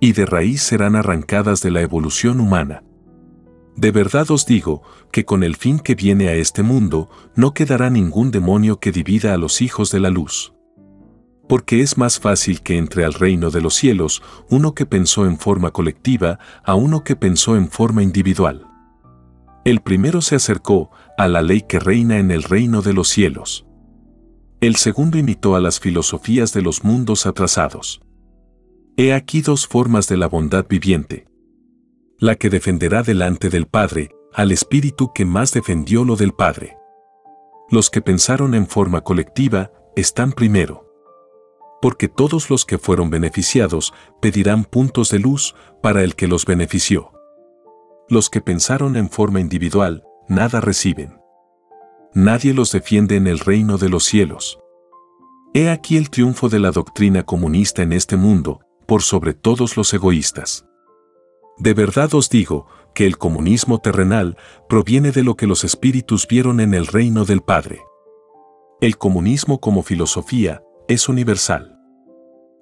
Y 0.00 0.12
de 0.12 0.26
raíz 0.26 0.62
serán 0.62 0.94
arrancadas 0.96 1.62
de 1.62 1.70
la 1.70 1.80
evolución 1.80 2.40
humana. 2.40 2.84
De 3.76 3.90
verdad 3.92 4.30
os 4.30 4.44
digo 4.44 4.82
que 5.12 5.24
con 5.24 5.42
el 5.42 5.56
fin 5.56 5.78
que 5.78 5.94
viene 5.94 6.28
a 6.28 6.34
este 6.34 6.62
mundo 6.62 7.08
no 7.34 7.54
quedará 7.54 7.90
ningún 7.90 8.30
demonio 8.30 8.80
que 8.80 8.92
divida 8.92 9.34
a 9.34 9.38
los 9.38 9.62
hijos 9.62 9.90
de 9.90 10.00
la 10.00 10.10
luz. 10.10 10.52
Porque 11.48 11.80
es 11.80 11.96
más 11.96 12.20
fácil 12.20 12.62
que 12.62 12.76
entre 12.76 13.04
al 13.04 13.14
reino 13.14 13.50
de 13.50 13.60
los 13.60 13.74
cielos 13.74 14.22
uno 14.50 14.74
que 14.74 14.86
pensó 14.86 15.26
en 15.26 15.38
forma 15.38 15.70
colectiva 15.70 16.38
a 16.62 16.74
uno 16.74 17.04
que 17.04 17.16
pensó 17.16 17.56
en 17.56 17.70
forma 17.70 18.02
individual. 18.02 18.66
El 19.64 19.80
primero 19.80 20.20
se 20.20 20.36
acercó 20.36 20.90
a 21.16 21.28
la 21.28 21.42
ley 21.42 21.62
que 21.62 21.78
reina 21.78 22.18
en 22.18 22.30
el 22.30 22.42
reino 22.42 22.82
de 22.82 22.92
los 22.92 23.08
cielos. 23.08 23.66
El 24.60 24.76
segundo 24.76 25.18
imitó 25.18 25.56
a 25.56 25.60
las 25.60 25.78
filosofías 25.78 26.52
de 26.52 26.62
los 26.62 26.84
mundos 26.84 27.26
atrasados. 27.26 28.00
He 28.96 29.12
aquí 29.12 29.40
dos 29.40 29.66
formas 29.66 30.08
de 30.08 30.16
la 30.16 30.26
bondad 30.26 30.66
viviente. 30.68 31.28
La 32.18 32.34
que 32.34 32.50
defenderá 32.50 33.02
delante 33.02 33.48
del 33.48 33.66
Padre 33.66 34.10
al 34.34 34.52
espíritu 34.52 35.12
que 35.14 35.24
más 35.24 35.52
defendió 35.52 36.04
lo 36.04 36.16
del 36.16 36.32
Padre. 36.32 36.76
Los 37.70 37.90
que 37.90 38.00
pensaron 38.00 38.54
en 38.54 38.66
forma 38.66 39.02
colectiva 39.02 39.70
están 39.94 40.32
primero. 40.32 40.87
Porque 41.80 42.08
todos 42.08 42.50
los 42.50 42.64
que 42.64 42.78
fueron 42.78 43.10
beneficiados 43.10 43.94
pedirán 44.20 44.64
puntos 44.64 45.10
de 45.10 45.18
luz 45.18 45.54
para 45.82 46.02
el 46.02 46.16
que 46.16 46.26
los 46.26 46.44
benefició. 46.44 47.12
Los 48.08 48.30
que 48.30 48.40
pensaron 48.40 48.96
en 48.96 49.10
forma 49.10 49.40
individual, 49.40 50.02
nada 50.28 50.60
reciben. 50.60 51.20
Nadie 52.14 52.54
los 52.54 52.72
defiende 52.72 53.16
en 53.16 53.26
el 53.26 53.38
reino 53.38 53.78
de 53.78 53.88
los 53.88 54.04
cielos. 54.04 54.58
He 55.54 55.70
aquí 55.70 55.96
el 55.96 56.10
triunfo 56.10 56.48
de 56.48 56.58
la 56.58 56.70
doctrina 56.70 57.22
comunista 57.22 57.82
en 57.82 57.92
este 57.92 58.16
mundo, 58.16 58.60
por 58.86 59.02
sobre 59.02 59.34
todos 59.34 59.76
los 59.76 59.92
egoístas. 59.92 60.64
De 61.58 61.74
verdad 61.74 62.14
os 62.14 62.30
digo 62.30 62.66
que 62.94 63.06
el 63.06 63.18
comunismo 63.18 63.78
terrenal 63.78 64.36
proviene 64.68 65.12
de 65.12 65.22
lo 65.22 65.36
que 65.36 65.46
los 65.46 65.64
espíritus 65.64 66.26
vieron 66.26 66.60
en 66.60 66.74
el 66.74 66.86
reino 66.86 67.24
del 67.24 67.42
Padre. 67.42 67.82
El 68.80 68.96
comunismo 68.96 69.60
como 69.60 69.82
filosofía 69.82 70.62
es 70.88 71.08
universal. 71.10 71.78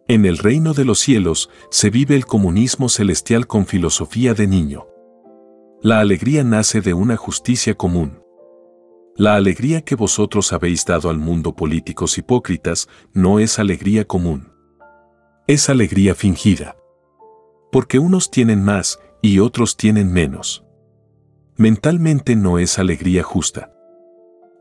En 0.09 0.27
el 0.27 0.39
reino 0.39 0.75
de 0.75 0.85
los 0.85 0.99
cielos 0.99 1.49
se 1.71 1.91
vive 1.91 2.17
el 2.17 2.27
comunismo 2.27 2.89
celestial 2.89 3.47
con 3.47 3.67
filosofía 3.67 4.35
de 4.35 4.49
niño. 4.49 4.87
La 5.81 6.01
alegría 6.01 6.43
nace 6.43 6.81
de 6.81 6.93
una 6.93 7.17
justicia 7.17 7.75
común. 7.75 8.21
La 9.15 9.37
alegría 9.37 9.83
que 9.83 9.95
vosotros 9.95 10.53
habéis 10.53 10.85
dado 10.85 11.09
al 11.09 11.19
mundo 11.19 11.55
políticos 11.55 12.19
hipócritas 12.19 12.89
no 13.13 13.39
es 13.39 13.61
alegría 13.61 14.05
común. 14.05 14.53
Es 15.47 15.71
alegría 15.71 16.17
fingida. 16.17 16.77
Porque 17.71 18.01
unos 18.01 18.31
tienen 18.31 18.63
más 18.63 18.99
y 19.23 19.39
otros 19.39 19.77
tienen 19.77 20.13
menos. 20.13 20.65
Mentalmente 21.57 22.35
no 22.35 22.59
es 22.59 22.79
alegría 22.79 23.23
justa. 23.23 23.76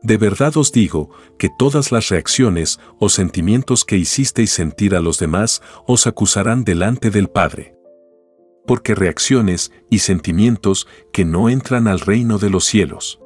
De 0.06 0.16
verdad 0.18 0.56
os 0.56 0.70
digo 0.70 1.10
que 1.36 1.48
todas 1.58 1.90
las 1.90 2.10
reacciones 2.10 2.78
o 3.00 3.08
sentimientos 3.08 3.84
que 3.84 3.96
hicisteis 3.96 4.50
sentir 4.50 4.94
a 4.94 5.00
los 5.00 5.18
demás 5.18 5.62
os 5.84 6.06
acusarán 6.06 6.62
delante 6.62 7.10
del 7.10 7.28
Padre 7.28 7.76
porque 8.66 8.94
reacciones 8.94 9.72
y 9.90 10.00
sentimientos 10.00 10.86
que 11.12 11.24
no 11.24 11.48
entran 11.48 11.86
al 11.88 12.00
reino 12.00 12.38
de 12.38 12.50
los 12.50 12.64
cielos. 12.64 13.20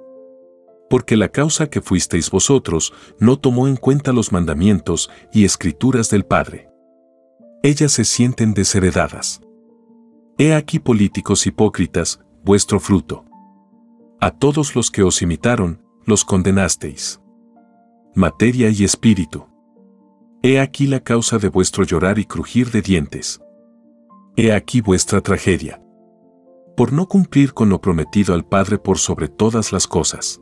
Porque 0.89 1.17
la 1.17 1.29
causa 1.29 1.71
que 1.71 1.81
fuisteis 1.81 2.31
vosotros 2.31 2.93
no 3.19 3.39
tomó 3.39 3.67
en 3.67 3.77
cuenta 3.77 4.13
los 4.13 4.33
mandamientos 4.33 5.11
y 5.33 5.45
escrituras 5.45 6.11
del 6.11 6.25
Padre. 6.25 6.69
Ellas 7.63 7.93
se 7.93 8.05
sienten 8.05 8.55
desheredadas. 8.55 9.41
He 10.39 10.55
aquí 10.55 10.79
políticos 10.79 11.47
hipócritas, 11.47 12.21
vuestro 12.43 12.81
fruto. 12.81 13.25
A 14.21 14.31
todos 14.33 14.75
los 14.75 14.91
que 14.91 15.03
os 15.03 15.23
imitaron, 15.23 15.83
los 16.05 16.25
condenasteis. 16.25 17.21
Materia 18.15 18.71
y 18.71 18.85
espíritu. 18.85 19.47
He 20.43 20.59
aquí 20.59 20.87
la 20.87 21.01
causa 21.01 21.39
de 21.39 21.49
vuestro 21.49 21.85
llorar 21.85 22.19
y 22.19 22.25
crujir 22.25 22.71
de 22.71 22.83
dientes. 22.83 23.41
He 24.37 24.53
aquí 24.53 24.81
vuestra 24.81 25.21
tragedia. 25.21 25.83
Por 26.77 26.93
no 26.93 27.07
cumplir 27.07 27.53
con 27.53 27.69
lo 27.69 27.81
prometido 27.81 28.35
al 28.35 28.45
Padre 28.45 28.79
por 28.79 28.99
sobre 28.99 29.29
todas 29.29 29.73
las 29.73 29.87
cosas. 29.87 30.41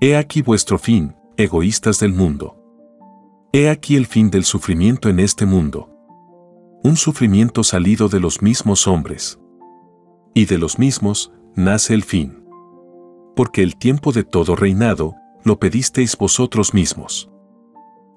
He 0.00 0.16
aquí 0.16 0.42
vuestro 0.42 0.78
fin, 0.78 1.16
egoístas 1.36 1.98
del 1.98 2.12
mundo. 2.12 2.56
He 3.52 3.68
aquí 3.68 3.96
el 3.96 4.06
fin 4.06 4.30
del 4.30 4.44
sufrimiento 4.44 5.08
en 5.08 5.18
este 5.20 5.46
mundo. 5.46 5.90
Un 6.84 6.96
sufrimiento 6.96 7.64
salido 7.64 8.08
de 8.08 8.20
los 8.20 8.40
mismos 8.40 8.86
hombres. 8.86 9.38
Y 10.34 10.46
de 10.46 10.58
los 10.58 10.78
mismos 10.78 11.32
nace 11.54 11.94
el 11.94 12.02
fin. 12.04 12.41
Porque 13.34 13.62
el 13.62 13.76
tiempo 13.76 14.12
de 14.12 14.24
todo 14.24 14.56
reinado 14.56 15.14
lo 15.44 15.58
pedisteis 15.58 16.16
vosotros 16.16 16.74
mismos. 16.74 17.30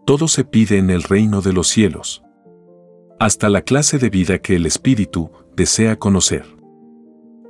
Todo 0.05 0.27
se 0.27 0.43
pide 0.43 0.77
en 0.77 0.89
el 0.89 1.03
reino 1.03 1.41
de 1.41 1.53
los 1.53 1.67
cielos 1.67 2.25
hasta 3.19 3.49
la 3.49 3.61
clase 3.61 3.97
de 3.97 4.09
vida 4.09 4.39
que 4.39 4.55
el 4.55 4.65
espíritu 4.65 5.31
desea 5.55 5.97
conocer. 5.97 6.45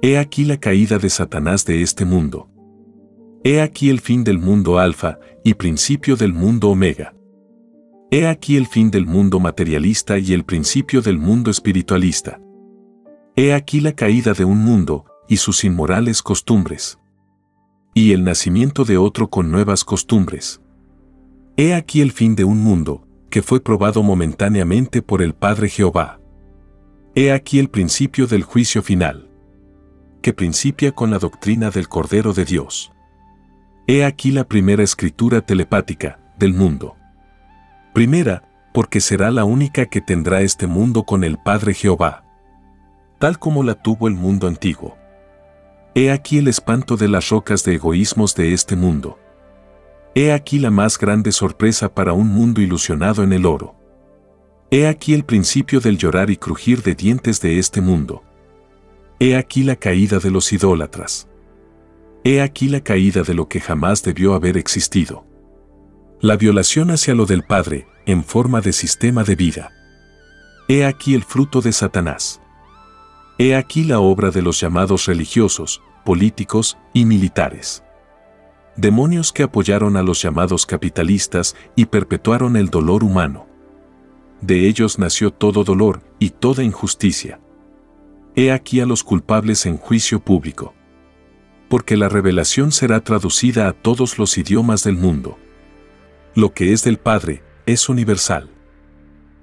He 0.02 0.18
aquí 0.18 0.46
la 0.46 0.58
caída 0.58 1.00
de 1.00 1.10
Satanás 1.10 1.66
de 1.66 1.82
este 1.82 2.06
mundo. 2.06 2.50
He 3.44 3.62
aquí 3.62 3.90
el 3.90 4.00
fin 4.00 4.24
del 4.24 4.38
mundo 4.38 4.78
alfa 4.80 5.20
y 5.44 5.56
principio 5.56 6.16
del 6.16 6.34
mundo 6.34 6.70
omega. 6.70 7.16
He 8.12 8.28
aquí 8.28 8.58
el 8.58 8.68
fin 8.68 8.92
del 8.92 9.08
mundo 9.08 9.40
materialista 9.40 10.20
y 10.20 10.34
el 10.34 10.46
principio 10.46 11.02
del 11.02 11.18
mundo 11.18 11.50
espiritualista. 11.50 12.40
He 13.36 13.54
aquí 13.54 13.82
la 13.82 13.94
caída 13.94 14.34
de 14.34 14.46
un 14.46 14.60
mundo 14.60 15.06
y 15.28 15.38
sus 15.38 15.64
inmorales 15.64 16.22
costumbres. 16.22 17.00
Y 17.98 18.12
el 18.12 18.26
nacimiento 18.26 18.84
de 18.84 18.98
otro 18.98 19.30
con 19.30 19.50
nuevas 19.50 19.86
costumbres. 19.86 20.60
He 21.56 21.74
aquí 21.74 22.02
el 22.02 22.12
fin 22.12 22.36
de 22.36 22.44
un 22.44 22.58
mundo 22.58 23.08
que 23.30 23.42
fue 23.42 23.62
probado 23.62 24.04
momentáneamente 24.04 25.02
por 25.02 25.22
el 25.22 25.34
Padre 25.34 25.70
Jehová. 25.70 26.20
He 27.16 27.32
aquí 27.32 27.58
el 27.58 27.70
principio 27.70 28.28
del 28.28 28.44
juicio 28.44 28.84
final, 28.84 29.30
que 30.22 30.34
principia 30.34 30.92
con 30.92 31.10
la 31.10 31.20
doctrina 31.20 31.70
del 31.70 31.88
Cordero 31.88 32.34
de 32.34 32.44
Dios. 32.44 32.92
He 33.88 34.04
aquí 34.04 34.32
la 34.32 34.44
primera 34.44 34.84
escritura 34.84 35.40
telepática 35.40 36.20
del 36.38 36.54
mundo. 36.54 36.98
Primera, 37.94 38.44
porque 38.74 39.00
será 39.00 39.32
la 39.32 39.46
única 39.46 39.86
que 39.86 40.02
tendrá 40.02 40.42
este 40.42 40.68
mundo 40.68 41.04
con 41.06 41.24
el 41.24 41.38
Padre 41.38 41.74
Jehová, 41.74 42.26
tal 43.20 43.40
como 43.40 43.64
la 43.64 43.76
tuvo 43.76 44.10
el 44.10 44.16
mundo 44.16 44.50
antiguo. 44.50 44.98
He 45.96 46.12
aquí 46.12 46.38
el 46.38 46.48
espanto 46.48 46.98
de 46.98 47.08
las 47.08 47.30
rocas 47.30 47.64
de 47.64 47.76
egoísmos 47.76 48.36
de 48.36 48.54
este 48.54 48.76
mundo 48.76 49.18
He 50.18 50.32
aquí 50.32 50.60
la 50.60 50.72
más 50.72 50.98
grande 50.98 51.34
sorpresa 51.34 51.94
para 51.94 52.14
un 52.14 52.30
mundo 52.30 52.62
ilusionado 52.62 53.22
en 53.22 53.34
el 53.34 53.46
oro. 53.46 53.76
He 54.72 54.88
aquí 54.88 55.14
el 55.14 55.26
principio 55.26 55.82
del 55.82 55.98
llorar 55.98 56.30
y 56.30 56.38
crujir 56.38 56.82
de 56.84 56.96
dientes 56.96 57.42
de 57.42 57.60
este 57.60 57.82
mundo. 57.82 58.24
He 59.20 59.36
aquí 59.36 59.64
la 59.64 59.76
caída 59.76 60.20
de 60.20 60.32
los 60.32 60.54
idólatras. 60.54 61.28
He 62.24 62.42
aquí 62.42 62.70
la 62.70 62.80
caída 62.80 63.24
de 63.24 63.34
lo 63.34 63.50
que 63.50 63.60
jamás 63.60 64.04
debió 64.04 64.36
haber 64.36 64.58
existido. 64.58 65.26
La 66.22 66.38
violación 66.38 66.92
hacia 66.92 67.14
lo 67.14 67.26
del 67.26 67.44
Padre, 67.44 67.86
en 68.06 68.24
forma 68.24 68.62
de 68.62 68.72
sistema 68.72 69.26
de 69.26 69.36
vida. 69.36 69.74
He 70.70 70.86
aquí 70.86 71.14
el 71.14 71.26
fruto 71.26 71.60
de 71.60 71.74
Satanás. 71.74 72.42
He 73.38 73.56
aquí 73.56 73.84
la 73.84 74.00
obra 74.00 74.32
de 74.32 74.42
los 74.42 74.60
llamados 74.60 75.06
religiosos, 75.06 75.82
políticos 76.04 76.78
y 76.94 77.06
militares 77.06 77.86
demonios 78.78 79.32
que 79.32 79.44
apoyaron 79.44 79.98
a 79.98 80.04
los 80.04 80.22
llamados 80.22 80.66
capitalistas 80.66 81.56
y 81.76 81.86
perpetuaron 81.86 82.58
el 82.58 82.70
dolor 82.70 83.04
humano. 83.04 83.48
De 84.42 84.68
ellos 84.68 85.00
nació 85.00 85.32
todo 85.32 85.64
dolor 85.64 86.02
y 86.20 86.32
toda 86.32 86.64
injusticia. 86.64 87.40
He 88.36 88.52
aquí 88.52 88.82
a 88.82 88.86
los 88.86 89.04
culpables 89.04 89.66
en 89.66 89.78
juicio 89.78 90.20
público. 90.20 90.74
Porque 91.70 91.98
la 91.98 92.10
revelación 92.10 92.72
será 92.72 93.02
traducida 93.02 93.68
a 93.68 93.74
todos 93.74 94.20
los 94.20 94.38
idiomas 94.38 94.84
del 94.84 94.98
mundo. 94.98 95.40
Lo 96.36 96.54
que 96.54 96.74
es 96.74 96.84
del 96.84 96.98
Padre 96.98 97.44
es 97.66 97.90
universal. 97.90 98.52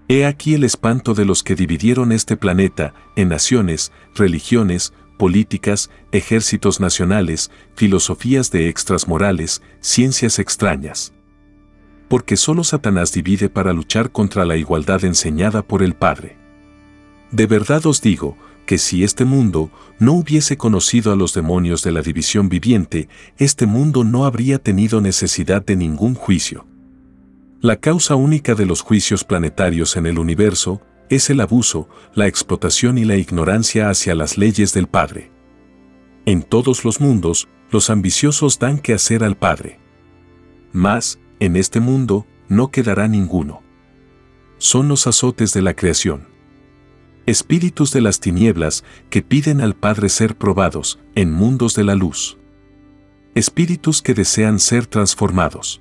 He 0.08 0.26
aquí 0.26 0.54
el 0.54 0.64
espanto 0.64 1.14
de 1.14 1.24
los 1.24 1.42
que 1.42 1.54
dividieron 1.54 2.12
este 2.12 2.36
planeta 2.36 2.94
en 3.16 3.28
naciones, 3.28 3.92
religiones, 4.14 4.92
políticas, 5.16 5.90
ejércitos 6.10 6.80
nacionales, 6.80 7.50
filosofías 7.76 8.50
de 8.50 8.68
extras 8.68 9.06
morales, 9.06 9.62
ciencias 9.80 10.38
extrañas. 10.38 11.12
Porque 12.08 12.36
solo 12.36 12.64
Satanás 12.64 13.12
divide 13.12 13.48
para 13.48 13.72
luchar 13.72 14.10
contra 14.10 14.44
la 14.44 14.56
igualdad 14.56 15.04
enseñada 15.04 15.62
por 15.62 15.82
el 15.82 15.94
Padre. 15.94 16.36
De 17.30 17.46
verdad 17.46 17.86
os 17.86 18.02
digo, 18.02 18.36
que 18.66 18.78
si 18.78 19.04
este 19.04 19.24
mundo 19.24 19.70
no 19.98 20.12
hubiese 20.12 20.56
conocido 20.56 21.12
a 21.12 21.16
los 21.16 21.34
demonios 21.34 21.82
de 21.82 21.92
la 21.92 22.02
división 22.02 22.48
viviente, 22.48 23.08
este 23.38 23.66
mundo 23.66 24.04
no 24.04 24.24
habría 24.24 24.58
tenido 24.58 25.00
necesidad 25.00 25.64
de 25.64 25.76
ningún 25.76 26.14
juicio. 26.14 26.66
La 27.62 27.76
causa 27.76 28.16
única 28.16 28.56
de 28.56 28.66
los 28.66 28.80
juicios 28.80 29.22
planetarios 29.22 29.96
en 29.96 30.06
el 30.06 30.18
universo 30.18 30.82
es 31.08 31.30
el 31.30 31.40
abuso, 31.40 31.88
la 32.12 32.26
explotación 32.26 32.98
y 32.98 33.04
la 33.04 33.16
ignorancia 33.16 33.88
hacia 33.88 34.16
las 34.16 34.36
leyes 34.36 34.74
del 34.74 34.88
Padre. 34.88 35.30
En 36.26 36.42
todos 36.42 36.84
los 36.84 37.00
mundos, 37.00 37.46
los 37.70 37.88
ambiciosos 37.88 38.58
dan 38.58 38.80
que 38.80 38.94
hacer 38.94 39.22
al 39.22 39.36
Padre. 39.36 39.78
Mas, 40.72 41.20
en 41.38 41.54
este 41.54 41.78
mundo, 41.78 42.26
no 42.48 42.72
quedará 42.72 43.06
ninguno. 43.06 43.62
Son 44.58 44.88
los 44.88 45.06
azotes 45.06 45.54
de 45.54 45.62
la 45.62 45.74
creación 45.74 46.32
espíritus 47.24 47.92
de 47.92 48.00
las 48.00 48.18
tinieblas 48.18 48.82
que 49.08 49.22
piden 49.22 49.60
al 49.60 49.76
Padre 49.76 50.08
ser 50.08 50.36
probados 50.36 50.98
en 51.14 51.30
mundos 51.30 51.76
de 51.76 51.84
la 51.84 51.94
luz. 51.94 52.36
Espíritus 53.36 54.02
que 54.02 54.12
desean 54.12 54.58
ser 54.58 54.86
transformados. 54.86 55.80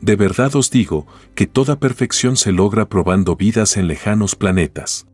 De 0.00 0.16
verdad 0.16 0.54
os 0.54 0.70
digo 0.70 1.06
que 1.34 1.46
toda 1.46 1.80
perfección 1.80 2.36
se 2.36 2.52
logra 2.52 2.88
probando 2.88 3.36
vidas 3.36 3.76
en 3.76 3.88
lejanos 3.88 4.36
planetas. 4.36 5.06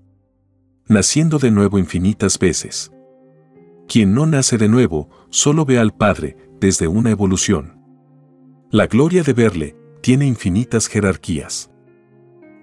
Naciendo 0.86 1.38
de 1.38 1.50
nuevo 1.50 1.78
infinitas 1.78 2.38
veces. 2.38 2.92
Quien 3.88 4.14
no 4.14 4.26
nace 4.26 4.58
de 4.58 4.68
nuevo 4.68 5.08
solo 5.30 5.64
ve 5.64 5.78
al 5.78 5.94
Padre 5.94 6.36
desde 6.60 6.88
una 6.88 7.10
evolución. 7.10 7.80
La 8.70 8.86
gloria 8.86 9.22
de 9.22 9.32
verle 9.32 9.76
tiene 10.02 10.26
infinitas 10.26 10.88
jerarquías. 10.88 11.70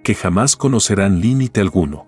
Que 0.04 0.14
jamás 0.14 0.56
conocerán 0.56 1.20
límite 1.20 1.60
alguno. 1.60 2.06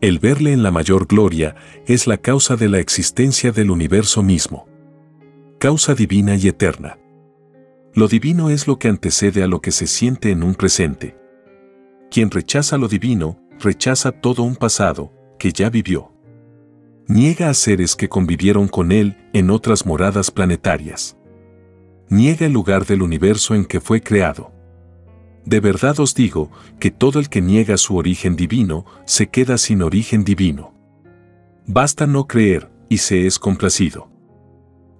El 0.00 0.18
verle 0.18 0.52
en 0.52 0.62
la 0.62 0.70
mayor 0.70 1.06
gloria 1.06 1.56
es 1.86 2.06
la 2.06 2.16
causa 2.16 2.56
de 2.56 2.68
la 2.70 2.78
existencia 2.78 3.52
del 3.52 3.70
universo 3.70 4.22
mismo. 4.22 4.66
Causa 5.58 5.94
divina 5.94 6.36
y 6.36 6.48
eterna. 6.48 6.98
Lo 7.92 8.06
divino 8.06 8.50
es 8.50 8.68
lo 8.68 8.78
que 8.78 8.88
antecede 8.88 9.42
a 9.42 9.48
lo 9.48 9.60
que 9.60 9.72
se 9.72 9.86
siente 9.86 10.30
en 10.30 10.44
un 10.44 10.54
presente. 10.54 11.16
Quien 12.10 12.30
rechaza 12.30 12.78
lo 12.78 12.86
divino, 12.86 13.40
rechaza 13.58 14.12
todo 14.12 14.44
un 14.44 14.54
pasado 14.54 15.12
que 15.38 15.52
ya 15.52 15.70
vivió. 15.70 16.12
Niega 17.08 17.48
a 17.48 17.54
seres 17.54 17.96
que 17.96 18.08
convivieron 18.08 18.68
con 18.68 18.92
él 18.92 19.16
en 19.32 19.50
otras 19.50 19.86
moradas 19.86 20.30
planetarias. 20.30 21.16
Niega 22.08 22.46
el 22.46 22.52
lugar 22.52 22.86
del 22.86 23.02
universo 23.02 23.56
en 23.56 23.64
que 23.64 23.80
fue 23.80 24.00
creado. 24.00 24.52
De 25.44 25.58
verdad 25.58 25.98
os 25.98 26.14
digo 26.14 26.50
que 26.78 26.92
todo 26.92 27.18
el 27.18 27.28
que 27.28 27.40
niega 27.40 27.76
su 27.76 27.96
origen 27.96 28.36
divino 28.36 28.84
se 29.04 29.28
queda 29.28 29.58
sin 29.58 29.82
origen 29.82 30.22
divino. 30.22 30.74
Basta 31.66 32.06
no 32.06 32.28
creer 32.28 32.70
y 32.88 32.98
se 32.98 33.26
es 33.26 33.38
complacido. 33.38 34.08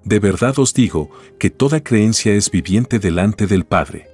De 0.04 0.19
verdad 0.19 0.59
os 0.59 0.73
digo 0.73 1.11
que 1.38 1.50
toda 1.50 1.83
creencia 1.83 2.33
es 2.35 2.50
viviente 2.50 2.99
delante 2.99 3.47
del 3.47 3.64
Padre. 3.64 4.09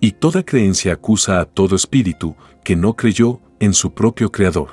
Y 0.00 0.12
toda 0.12 0.42
creencia 0.44 0.94
acusa 0.94 1.40
a 1.40 1.44
todo 1.44 1.76
espíritu 1.76 2.36
que 2.64 2.76
no 2.76 2.94
creyó 2.94 3.40
en 3.60 3.74
su 3.74 3.94
propio 3.94 4.30
Creador. 4.30 4.70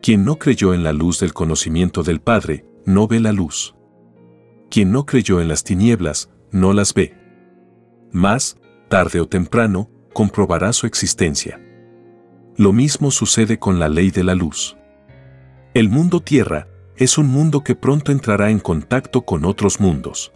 Quien 0.00 0.24
no 0.24 0.38
creyó 0.38 0.74
en 0.74 0.82
la 0.82 0.92
luz 0.92 1.20
del 1.20 1.32
conocimiento 1.32 2.02
del 2.02 2.20
Padre, 2.20 2.64
no 2.84 3.06
ve 3.06 3.20
la 3.20 3.32
luz. 3.32 3.74
Quien 4.70 4.90
no 4.90 5.06
creyó 5.06 5.40
en 5.40 5.48
las 5.48 5.64
tinieblas, 5.64 6.30
no 6.50 6.72
las 6.72 6.94
ve. 6.94 7.14
Mas, 8.10 8.56
tarde 8.88 9.20
o 9.20 9.28
temprano, 9.28 9.90
comprobará 10.12 10.72
su 10.72 10.86
existencia. 10.86 11.60
Lo 12.56 12.72
mismo 12.72 13.10
sucede 13.10 13.58
con 13.58 13.78
la 13.78 13.88
ley 13.88 14.10
de 14.10 14.24
la 14.24 14.34
luz. 14.34 14.76
El 15.74 15.88
mundo 15.88 16.20
tierra 16.20 16.68
es 16.96 17.18
un 17.18 17.28
mundo 17.28 17.64
que 17.64 17.74
pronto 17.74 18.12
entrará 18.12 18.50
en 18.50 18.58
contacto 18.58 19.22
con 19.22 19.44
otros 19.44 19.80
mundos. 19.80 20.32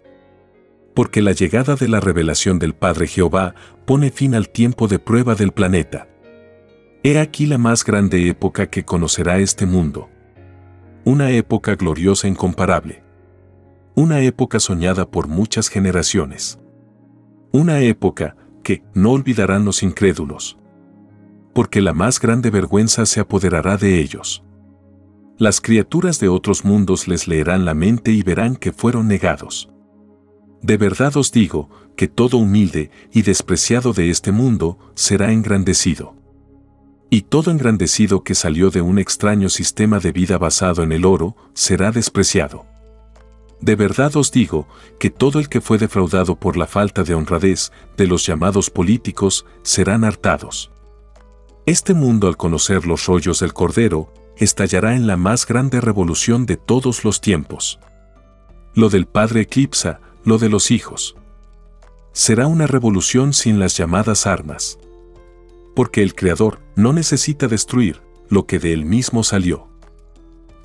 Porque 0.93 1.21
la 1.21 1.31
llegada 1.31 1.75
de 1.75 1.87
la 1.87 1.99
revelación 1.99 2.57
del 2.59 2.73
Padre 2.73 3.07
Jehová 3.07 3.53
pone 3.85 4.09
fin 4.09 4.33
al 4.33 4.49
tiempo 4.49 4.87
de 4.87 4.99
prueba 4.99 5.35
del 5.35 5.51
planeta. 5.51 6.07
He 7.03 7.19
aquí 7.19 7.45
la 7.45 7.57
más 7.57 7.85
grande 7.85 8.27
época 8.27 8.69
que 8.69 8.83
conocerá 8.83 9.37
este 9.37 9.65
mundo. 9.65 10.09
Una 11.05 11.29
época 11.29 11.75
gloriosa 11.75 12.27
incomparable. 12.27 13.03
Una 13.95 14.19
época 14.21 14.59
soñada 14.59 15.09
por 15.09 15.27
muchas 15.27 15.69
generaciones. 15.69 16.59
Una 17.51 17.79
época 17.79 18.35
que 18.63 18.83
no 18.93 19.11
olvidarán 19.11 19.63
los 19.63 19.83
incrédulos. 19.83 20.57
Porque 21.53 21.81
la 21.81 21.93
más 21.93 22.19
grande 22.19 22.49
vergüenza 22.49 23.05
se 23.05 23.19
apoderará 23.19 23.77
de 23.77 23.99
ellos. 23.99 24.43
Las 25.39 25.61
criaturas 25.61 26.19
de 26.19 26.29
otros 26.29 26.65
mundos 26.65 27.07
les 27.07 27.27
leerán 27.27 27.63
la 27.63 27.75
mente 27.75 28.11
y 28.11 28.23
verán 28.23 28.55
que 28.55 28.71
fueron 28.71 29.07
negados. 29.07 29.69
De 30.63 30.77
verdad 30.77 31.15
os 31.15 31.31
digo, 31.31 31.69
que 31.95 32.07
todo 32.07 32.37
humilde 32.37 32.91
y 33.11 33.21
despreciado 33.21 33.93
de 33.93 34.09
este 34.09 34.31
mundo 34.31 34.79
será 34.95 35.31
engrandecido. 35.31 36.15
Y 37.09 37.21
todo 37.21 37.51
engrandecido 37.51 38.23
que 38.23 38.35
salió 38.35 38.69
de 38.69 38.81
un 38.81 38.99
extraño 38.99 39.49
sistema 39.49 39.99
de 39.99 40.11
vida 40.11 40.37
basado 40.37 40.83
en 40.83 40.91
el 40.91 41.05
oro 41.05 41.35
será 41.53 41.91
despreciado. 41.91 42.65
De 43.61 43.75
verdad 43.75 44.15
os 44.15 44.31
digo 44.31 44.67
que 44.99 45.09
todo 45.09 45.39
el 45.39 45.49
que 45.49 45.61
fue 45.61 45.77
defraudado 45.77 46.35
por 46.35 46.57
la 46.57 46.67
falta 46.67 47.03
de 47.03 47.15
honradez 47.15 47.71
de 47.95 48.07
los 48.07 48.25
llamados 48.25 48.69
políticos 48.69 49.45
serán 49.63 50.03
hartados. 50.03 50.71
Este 51.65 51.93
mundo 51.93 52.27
al 52.27 52.37
conocer 52.37 52.85
los 52.85 53.05
rollos 53.07 53.39
del 53.39 53.53
Cordero, 53.53 54.13
estallará 54.39 54.95
en 54.95 55.07
la 55.07 55.17
más 55.17 55.47
grande 55.47 55.81
revolución 55.81 56.45
de 56.45 56.57
todos 56.57 57.03
los 57.03 57.21
tiempos. 57.21 57.79
Lo 58.73 58.89
del 58.89 59.07
Padre 59.07 59.41
eclipsa, 59.41 59.99
lo 60.23 60.37
de 60.37 60.49
los 60.49 60.71
hijos. 60.71 61.15
Será 62.11 62.47
una 62.47 62.67
revolución 62.67 63.33
sin 63.33 63.59
las 63.59 63.77
llamadas 63.77 64.27
armas. 64.27 64.77
Porque 65.75 66.03
el 66.03 66.15
Creador 66.15 66.59
no 66.75 66.93
necesita 66.93 67.47
destruir 67.47 68.01
lo 68.29 68.45
que 68.45 68.59
de 68.59 68.73
él 68.73 68.85
mismo 68.85 69.23
salió. 69.23 69.67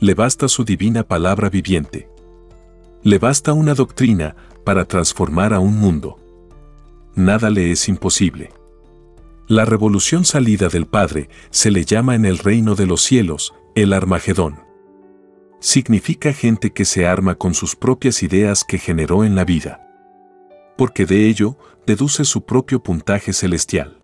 Le 0.00 0.14
basta 0.14 0.48
su 0.48 0.64
divina 0.64 1.04
palabra 1.04 1.48
viviente. 1.48 2.08
Le 3.02 3.18
basta 3.18 3.52
una 3.52 3.74
doctrina 3.74 4.36
para 4.64 4.84
transformar 4.84 5.54
a 5.54 5.60
un 5.60 5.76
mundo. 5.78 6.18
Nada 7.14 7.50
le 7.50 7.70
es 7.70 7.88
imposible. 7.88 8.52
La 9.48 9.64
revolución 9.64 10.24
salida 10.24 10.68
del 10.68 10.86
Padre 10.86 11.28
se 11.50 11.70
le 11.70 11.84
llama 11.84 12.14
en 12.14 12.24
el 12.24 12.38
reino 12.38 12.74
de 12.74 12.86
los 12.86 13.02
cielos 13.02 13.54
el 13.74 13.92
Armagedón. 13.92 14.60
Significa 15.60 16.32
gente 16.32 16.72
que 16.72 16.84
se 16.84 17.06
arma 17.06 17.36
con 17.36 17.54
sus 17.54 17.76
propias 17.76 18.22
ideas 18.22 18.64
que 18.64 18.78
generó 18.78 19.24
en 19.24 19.34
la 19.34 19.44
vida. 19.44 19.88
Porque 20.76 21.06
de 21.06 21.28
ello 21.28 21.56
deduce 21.86 22.24
su 22.24 22.44
propio 22.44 22.82
puntaje 22.82 23.32
celestial. 23.32 24.02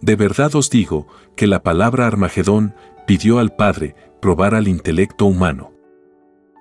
De 0.00 0.16
verdad 0.16 0.54
os 0.54 0.70
digo 0.70 1.08
que 1.36 1.46
la 1.46 1.62
palabra 1.62 2.06
Armagedón 2.06 2.74
pidió 3.06 3.38
al 3.38 3.54
Padre 3.54 3.94
probar 4.20 4.54
al 4.54 4.68
intelecto 4.68 5.26
humano. 5.26 5.72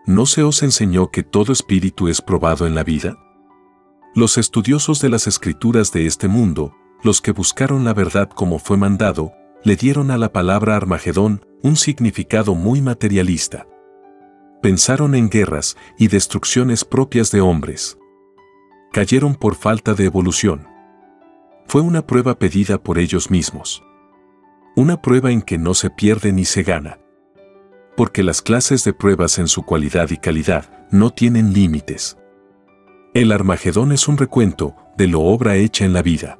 ¿no 0.10 0.25
se 0.25 0.41
os 0.41 0.63
enseñó 0.63 1.12
que 1.12 1.21
todo 1.21 1.53
espíritu 1.53 2.08
es 2.08 2.19
probado 2.19 2.65
en 2.65 2.73
la 2.73 2.84
vida? 2.84 3.19
Los 4.15 4.39
estudiosos 4.39 5.01
de 5.01 5.10
las 5.10 5.27
escrituras 5.27 5.91
de 5.91 6.08
este 6.08 6.27
mundo, 6.27 6.73
los 7.03 7.21
que 7.21 7.32
buscaron 7.32 7.86
la 7.86 7.93
verdad 7.93 8.27
como 8.27 8.58
fue 8.58 8.75
mandado, 8.75 9.34
le 9.63 9.75
dieron 9.75 10.10
a 10.10 10.17
la 10.17 10.34
palabra 10.34 10.75
Armagedón 10.75 11.45
un 11.62 11.76
significado 11.76 12.56
muy 12.56 12.82
materialista. 12.82 13.67
Pensaron 14.62 15.15
en 15.15 15.30
guerras 15.30 15.78
y 15.98 16.08
destrucciones 16.08 16.86
propias 16.86 17.32
de 17.32 17.41
hombres. 17.41 17.98
Cayeron 18.91 19.36
por 19.36 19.56
falta 19.56 19.93
de 19.93 20.06
evolución. 20.06 20.67
Fue 21.67 21.82
una 21.82 22.06
prueba 22.06 22.39
pedida 22.39 22.82
por 22.82 22.98
ellos 22.98 23.30
mismos. 23.30 23.84
Una 24.76 25.02
prueba 25.02 25.32
en 25.32 25.41
que 25.41 25.58
no 25.58 25.74
se 25.74 25.89
pierde 25.89 26.32
ni 26.32 26.45
se 26.45 26.63
gana 26.63 27.00
porque 28.00 28.24
las 28.24 28.41
clases 28.41 28.86
de 28.86 28.93
pruebas 28.93 29.39
en 29.39 29.50
su 29.50 29.63
cualidad 29.63 30.10
y 30.10 30.15
calidad 30.15 30.88
no 30.89 31.10
tienen 31.10 31.52
límites. 31.52 32.17
El 33.13 33.34
Armagedón 33.34 33.91
es 33.91 34.08
un 34.08 34.17
recuento 34.17 34.74
de 34.95 35.08
lo 35.08 35.19
obra 35.19 35.58
hecha 35.58 35.84
en 35.84 35.91
la 35.91 36.02
vida. 36.02 36.39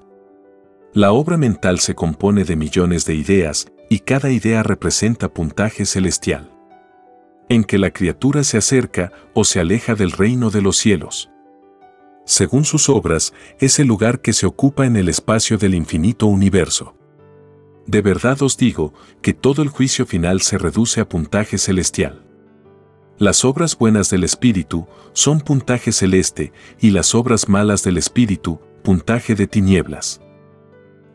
La 0.94 1.12
obra 1.12 1.36
mental 1.36 1.82
se 1.82 1.96
compone 1.96 2.46
de 2.46 2.56
millones 2.56 3.04
de 3.04 3.16
ideas 3.16 3.68
y 3.90 4.00
cada 4.00 4.30
idea 4.30 4.64
representa 4.64 5.34
puntaje 5.34 5.86
celestial. 5.86 6.52
En 7.50 7.64
que 7.64 7.80
la 7.80 7.92
criatura 7.92 8.44
se 8.44 8.60
acerca 8.60 9.12
o 9.34 9.44
se 9.44 9.60
aleja 9.60 9.96
del 9.96 10.12
reino 10.12 10.52
de 10.52 10.62
los 10.62 10.78
cielos. 10.78 11.32
Según 12.26 12.64
sus 12.64 12.90
obras, 12.90 13.34
es 13.60 13.80
el 13.80 13.88
lugar 13.88 14.22
que 14.22 14.34
se 14.34 14.46
ocupa 14.46 14.86
en 14.86 14.96
el 14.96 15.10
espacio 15.10 15.58
del 15.58 15.74
infinito 15.74 16.28
universo. 16.28 16.96
De 17.88 18.04
verdad 18.04 18.40
os 18.44 18.56
digo 18.56 18.94
que 19.24 19.34
todo 19.34 19.64
el 19.64 19.70
juicio 19.70 20.06
final 20.06 20.42
se 20.42 20.60
reduce 20.60 21.02
a 21.02 21.10
puntaje 21.10 21.58
celestial. 21.58 22.24
Las 23.18 23.44
obras 23.44 23.76
buenas 23.76 24.12
del 24.12 24.24
Espíritu 24.24 24.88
son 25.14 25.42
puntaje 25.42 25.92
celeste 25.92 26.54
y 26.80 26.92
las 26.92 27.16
obras 27.16 27.50
malas 27.50 27.84
del 27.84 27.98
Espíritu, 27.98 28.62
puntaje 28.84 29.34
de 29.34 29.48
tinieblas. 29.48 30.22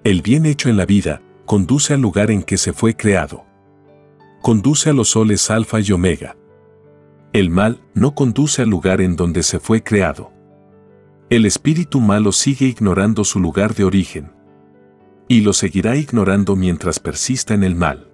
El 0.03 0.21
bien 0.21 0.47
hecho 0.47 0.69
en 0.69 0.77
la 0.77 0.85
vida 0.85 1.23
conduce 1.47 1.95
al 1.95 2.01
lugar 2.01 2.31
en 2.31 2.43
que 2.43 2.57
se 2.57 2.73
fue 2.73 2.97
creado. 2.97 3.45
Conduce 4.41 4.91
a 4.91 4.93
los 4.93 5.11
soles 5.11 5.51
alfa 5.51 5.81
y 5.81 5.93
omega. 5.93 6.37
El 7.33 7.51
mal 7.51 7.83
no 7.95 8.15
conduce 8.15 8.63
al 8.63 8.71
lugar 8.71 9.01
en 9.01 9.17
donde 9.17 9.43
se 9.43 9.59
fue 9.59 9.83
creado. 9.83 10.33
El 11.31 11.47
espíritu 11.47 12.01
malo 12.01 12.33
sigue 12.33 12.67
ignorando 12.67 13.25
su 13.25 13.41
lugar 13.41 13.75
de 13.75 13.85
origen. 13.85 14.33
Y 15.29 15.41
lo 15.41 15.53
seguirá 15.53 15.97
ignorando 15.97 16.55
mientras 16.55 17.01
persista 17.01 17.55
en 17.55 17.65
el 17.65 17.75
mal. 17.75 18.11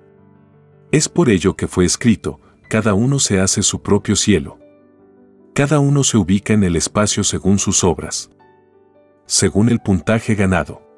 Es 0.93 1.09
por 1.09 1.29
ello 1.29 1.57
que 1.57 1.69
fue 1.69 1.85
escrito, 1.85 2.40
cada 2.69 2.95
uno 2.95 3.19
se 3.19 3.40
hace 3.40 3.62
su 3.62 3.83
propio 3.83 4.16
cielo. 4.16 4.59
Cada 5.55 5.81
uno 5.81 6.05
se 6.05 6.16
ubica 6.16 6.53
en 6.53 6.62
el 6.62 6.77
espacio 6.77 7.25
según 7.25 7.59
sus 7.59 7.83
obras. 7.85 8.31
Según 9.27 9.69
el 9.69 9.81
puntaje 9.81 10.35
ganado. 10.35 10.89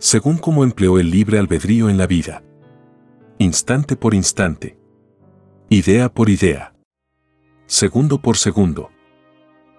Según 0.00 0.38
cómo 0.38 0.64
empleó 0.64 0.98
el 0.98 1.10
libre 1.10 1.38
albedrío 1.38 1.88
en 1.88 1.98
la 1.98 2.08
vida. 2.08 2.42
Instante 3.38 3.94
por 3.94 4.14
instante. 4.14 4.76
Idea 5.68 6.12
por 6.12 6.28
idea. 6.28 6.74
Segundo 7.66 8.20
por 8.20 8.36
segundo. 8.36 8.90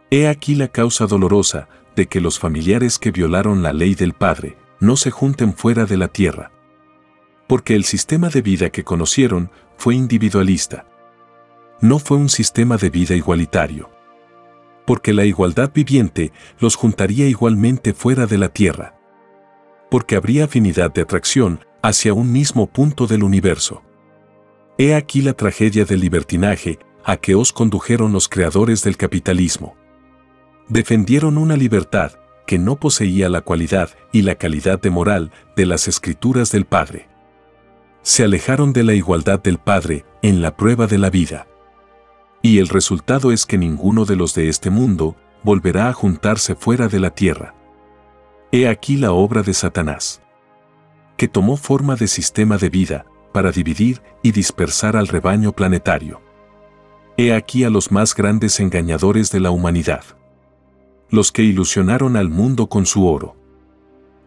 He 0.09 0.29
aquí 0.29 0.55
la 0.55 0.69
causa 0.69 1.05
dolorosa 1.07 1.67
de 1.97 2.05
que 2.05 2.21
los 2.21 2.39
familiares 2.39 2.97
que 2.97 3.11
violaron 3.11 3.61
la 3.61 3.73
ley 3.73 3.95
del 3.95 4.13
Padre 4.13 4.57
no 4.79 4.95
se 4.95 5.11
junten 5.11 5.53
fuera 5.53 5.85
de 5.85 5.97
la 5.97 6.07
tierra. 6.07 6.53
Porque 7.47 7.75
el 7.75 7.83
sistema 7.83 8.29
de 8.29 8.41
vida 8.41 8.69
que 8.69 8.85
conocieron 8.85 9.51
fue 9.75 9.95
individualista 9.95 10.85
no 11.81 11.97
fue 11.97 12.17
un 12.17 12.29
sistema 12.29 12.77
de 12.77 12.91
vida 12.91 13.15
igualitario. 13.15 13.89
Porque 14.85 15.13
la 15.13 15.25
igualdad 15.25 15.71
viviente 15.73 16.31
los 16.59 16.75
juntaría 16.75 17.27
igualmente 17.27 17.93
fuera 17.93 18.27
de 18.27 18.37
la 18.37 18.49
Tierra. 18.49 19.00
Porque 19.91 20.15
habría 20.15 20.45
afinidad 20.45 20.93
de 20.93 21.01
atracción 21.01 21.65
hacia 21.83 22.13
un 22.13 22.31
mismo 22.31 22.67
punto 22.67 23.07
del 23.07 23.23
universo. 23.23 23.83
He 24.77 24.95
aquí 24.95 25.21
la 25.21 25.33
tragedia 25.33 25.83
del 25.83 25.99
libertinaje 25.99 26.79
a 27.03 27.17
que 27.17 27.35
os 27.35 27.51
condujeron 27.51 28.13
los 28.13 28.29
creadores 28.29 28.83
del 28.83 28.95
capitalismo. 28.95 29.75
Defendieron 30.69 31.37
una 31.37 31.57
libertad 31.57 32.13
que 32.47 32.57
no 32.57 32.77
poseía 32.77 33.27
la 33.27 33.41
cualidad 33.41 33.89
y 34.13 34.21
la 34.21 34.35
calidad 34.35 34.79
de 34.79 34.91
moral 34.91 35.31
de 35.57 35.65
las 35.65 35.89
escrituras 35.89 36.53
del 36.53 36.63
Padre. 36.63 37.09
Se 38.01 38.23
alejaron 38.23 38.71
de 38.71 38.83
la 38.83 38.93
igualdad 38.93 39.41
del 39.41 39.57
Padre 39.57 40.05
en 40.21 40.41
la 40.41 40.55
prueba 40.55 40.87
de 40.87 40.99
la 40.99 41.09
vida. 41.09 41.47
Y 42.41 42.59
el 42.59 42.69
resultado 42.69 43.33
es 43.33 43.45
que 43.45 43.57
ninguno 43.57 44.05
de 44.05 44.15
los 44.15 44.33
de 44.35 44.47
este 44.47 44.69
mundo 44.69 45.17
volverá 45.43 45.89
a 45.89 45.93
juntarse 45.93 46.55
fuera 46.55 46.87
de 46.87 46.99
la 47.01 47.09
tierra. 47.09 47.55
He 48.53 48.67
aquí 48.67 48.97
la 48.97 49.13
obra 49.13 49.43
de 49.43 49.53
Satanás, 49.53 50.21
que 51.15 51.29
tomó 51.29 51.55
forma 51.55 51.95
de 51.95 52.07
sistema 52.07 52.57
de 52.57 52.69
vida 52.69 53.05
para 53.31 53.49
dividir 53.51 54.01
y 54.23 54.33
dispersar 54.33 54.97
al 54.97 55.07
rebaño 55.07 55.53
planetario. 55.53 56.21
He 57.15 57.33
aquí 57.33 57.63
a 57.63 57.69
los 57.69 57.93
más 57.93 58.13
grandes 58.13 58.59
engañadores 58.59 59.31
de 59.31 59.39
la 59.39 59.51
humanidad, 59.51 60.03
los 61.09 61.31
que 61.31 61.43
ilusionaron 61.43 62.17
al 62.17 62.27
mundo 62.27 62.67
con 62.67 62.85
su 62.85 63.07
oro. 63.07 63.37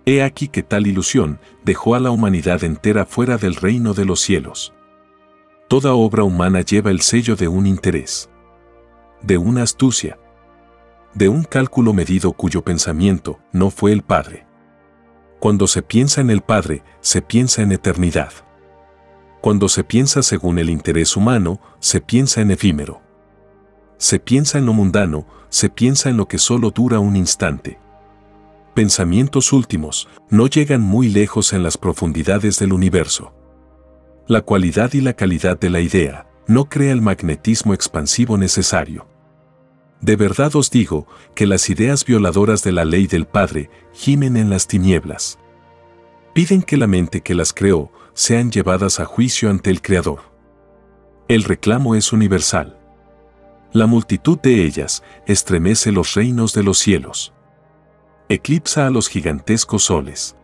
He 0.06 0.22
aquí 0.22 0.48
que 0.48 0.62
tal 0.62 0.86
ilusión 0.86 1.38
dejó 1.62 1.94
a 1.94 2.00
la 2.00 2.10
humanidad 2.10 2.64
entera 2.64 3.04
fuera 3.04 3.36
del 3.36 3.56
reino 3.56 3.92
de 3.92 4.06
los 4.06 4.20
cielos. 4.20 4.72
Toda 5.68 5.92
obra 5.92 6.24
humana 6.24 6.62
lleva 6.62 6.90
el 6.90 7.02
sello 7.02 7.36
de 7.36 7.48
un 7.48 7.66
interés, 7.66 8.30
de 9.20 9.36
una 9.36 9.62
astucia, 9.62 10.18
de 11.14 11.28
un 11.28 11.44
cálculo 11.44 11.92
medido 11.92 12.32
cuyo 12.32 12.62
pensamiento 12.62 13.38
no 13.52 13.70
fue 13.70 13.92
el 13.92 14.02
Padre. 14.02 14.46
Cuando 15.38 15.66
se 15.66 15.82
piensa 15.82 16.20
en 16.20 16.30
el 16.30 16.40
Padre, 16.40 16.82
se 17.00 17.22
piensa 17.22 17.62
en 17.62 17.72
eternidad. 17.72 18.32
Cuando 19.40 19.68
se 19.68 19.84
piensa 19.84 20.22
según 20.22 20.58
el 20.58 20.70
interés 20.70 21.16
humano, 21.16 21.60
se 21.78 22.00
piensa 22.00 22.40
en 22.40 22.50
efímero. 22.50 23.02
Se 23.98 24.18
piensa 24.18 24.58
en 24.58 24.66
lo 24.66 24.72
mundano, 24.72 25.26
se 25.50 25.68
piensa 25.68 26.08
en 26.08 26.16
lo 26.16 26.26
que 26.26 26.38
solo 26.38 26.70
dura 26.70 26.98
un 26.98 27.14
instante. 27.14 27.78
Pensamientos 28.74 29.52
últimos 29.52 30.08
no 30.30 30.48
llegan 30.48 30.80
muy 30.80 31.08
lejos 31.08 31.52
en 31.52 31.62
las 31.62 31.78
profundidades 31.78 32.58
del 32.58 32.72
universo. 32.72 33.34
La 34.26 34.40
cualidad 34.40 34.94
y 34.94 35.00
la 35.00 35.12
calidad 35.12 35.60
de 35.60 35.70
la 35.70 35.80
idea 35.80 36.26
no 36.46 36.68
crea 36.68 36.92
el 36.92 37.02
magnetismo 37.02 37.72
expansivo 37.74 38.36
necesario. 38.36 39.06
De 40.04 40.16
verdad 40.16 40.54
os 40.54 40.70
digo 40.70 41.06
que 41.34 41.46
las 41.46 41.70
ideas 41.70 42.04
violadoras 42.04 42.62
de 42.62 42.72
la 42.72 42.84
ley 42.84 43.06
del 43.06 43.24
Padre 43.24 43.70
gimen 43.94 44.36
en 44.36 44.50
las 44.50 44.66
tinieblas. 44.66 45.38
Piden 46.34 46.60
que 46.60 46.76
la 46.76 46.86
mente 46.86 47.22
que 47.22 47.34
las 47.34 47.54
creó 47.54 47.90
sean 48.12 48.50
llevadas 48.50 49.00
a 49.00 49.06
juicio 49.06 49.48
ante 49.48 49.70
el 49.70 49.80
Creador. 49.80 50.20
El 51.26 51.42
reclamo 51.42 51.94
es 51.94 52.12
universal. 52.12 52.78
La 53.72 53.86
multitud 53.86 54.38
de 54.38 54.66
ellas 54.66 55.02
estremece 55.26 55.90
los 55.90 56.12
reinos 56.12 56.52
de 56.52 56.64
los 56.64 56.76
cielos. 56.76 57.32
Eclipsa 58.28 58.86
a 58.86 58.90
los 58.90 59.08
gigantescos 59.08 59.84
soles. 59.84 60.36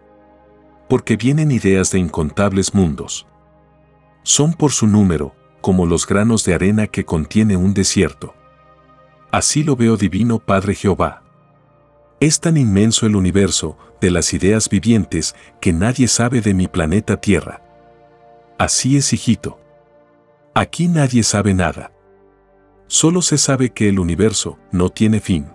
Porque 0.88 1.18
vienen 1.18 1.50
ideas 1.50 1.90
de 1.90 1.98
incontables 1.98 2.72
mundos 2.72 3.26
son 4.22 4.52
por 4.54 4.72
su 4.72 4.86
número, 4.86 5.34
como 5.60 5.86
los 5.86 6.06
granos 6.06 6.44
de 6.44 6.54
arena 6.54 6.86
que 6.86 7.04
contiene 7.04 7.56
un 7.56 7.74
desierto. 7.74 8.34
Así 9.32 9.62
lo 9.62 9.76
veo 9.76 9.96
divino 9.96 10.38
Padre 10.38 10.74
Jehová. 10.74 11.22
Es 12.18 12.40
tan 12.40 12.56
inmenso 12.56 13.06
el 13.06 13.14
universo 13.16 13.78
de 14.00 14.10
las 14.10 14.34
ideas 14.34 14.68
vivientes 14.68 15.36
que 15.60 15.72
nadie 15.72 16.08
sabe 16.08 16.40
de 16.40 16.52
mi 16.52 16.66
planeta 16.66 17.20
Tierra. 17.20 17.62
Así 18.58 18.96
es, 18.96 19.12
hijito. 19.12 19.58
Aquí 20.52 20.88
nadie 20.88 21.22
sabe 21.22 21.54
nada. 21.54 21.92
Solo 22.88 23.22
se 23.22 23.38
sabe 23.38 23.70
que 23.70 23.88
el 23.88 24.00
universo 24.00 24.58
no 24.72 24.90
tiene 24.90 25.20
fin. 25.20 25.46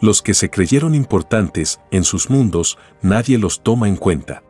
Los 0.00 0.20
que 0.20 0.34
se 0.34 0.50
creyeron 0.50 0.96
importantes 0.96 1.80
en 1.92 2.02
sus 2.02 2.28
mundos, 2.28 2.76
nadie 3.00 3.38
los 3.38 3.62
toma 3.62 3.86
en 3.86 3.96
cuenta. 3.96 4.42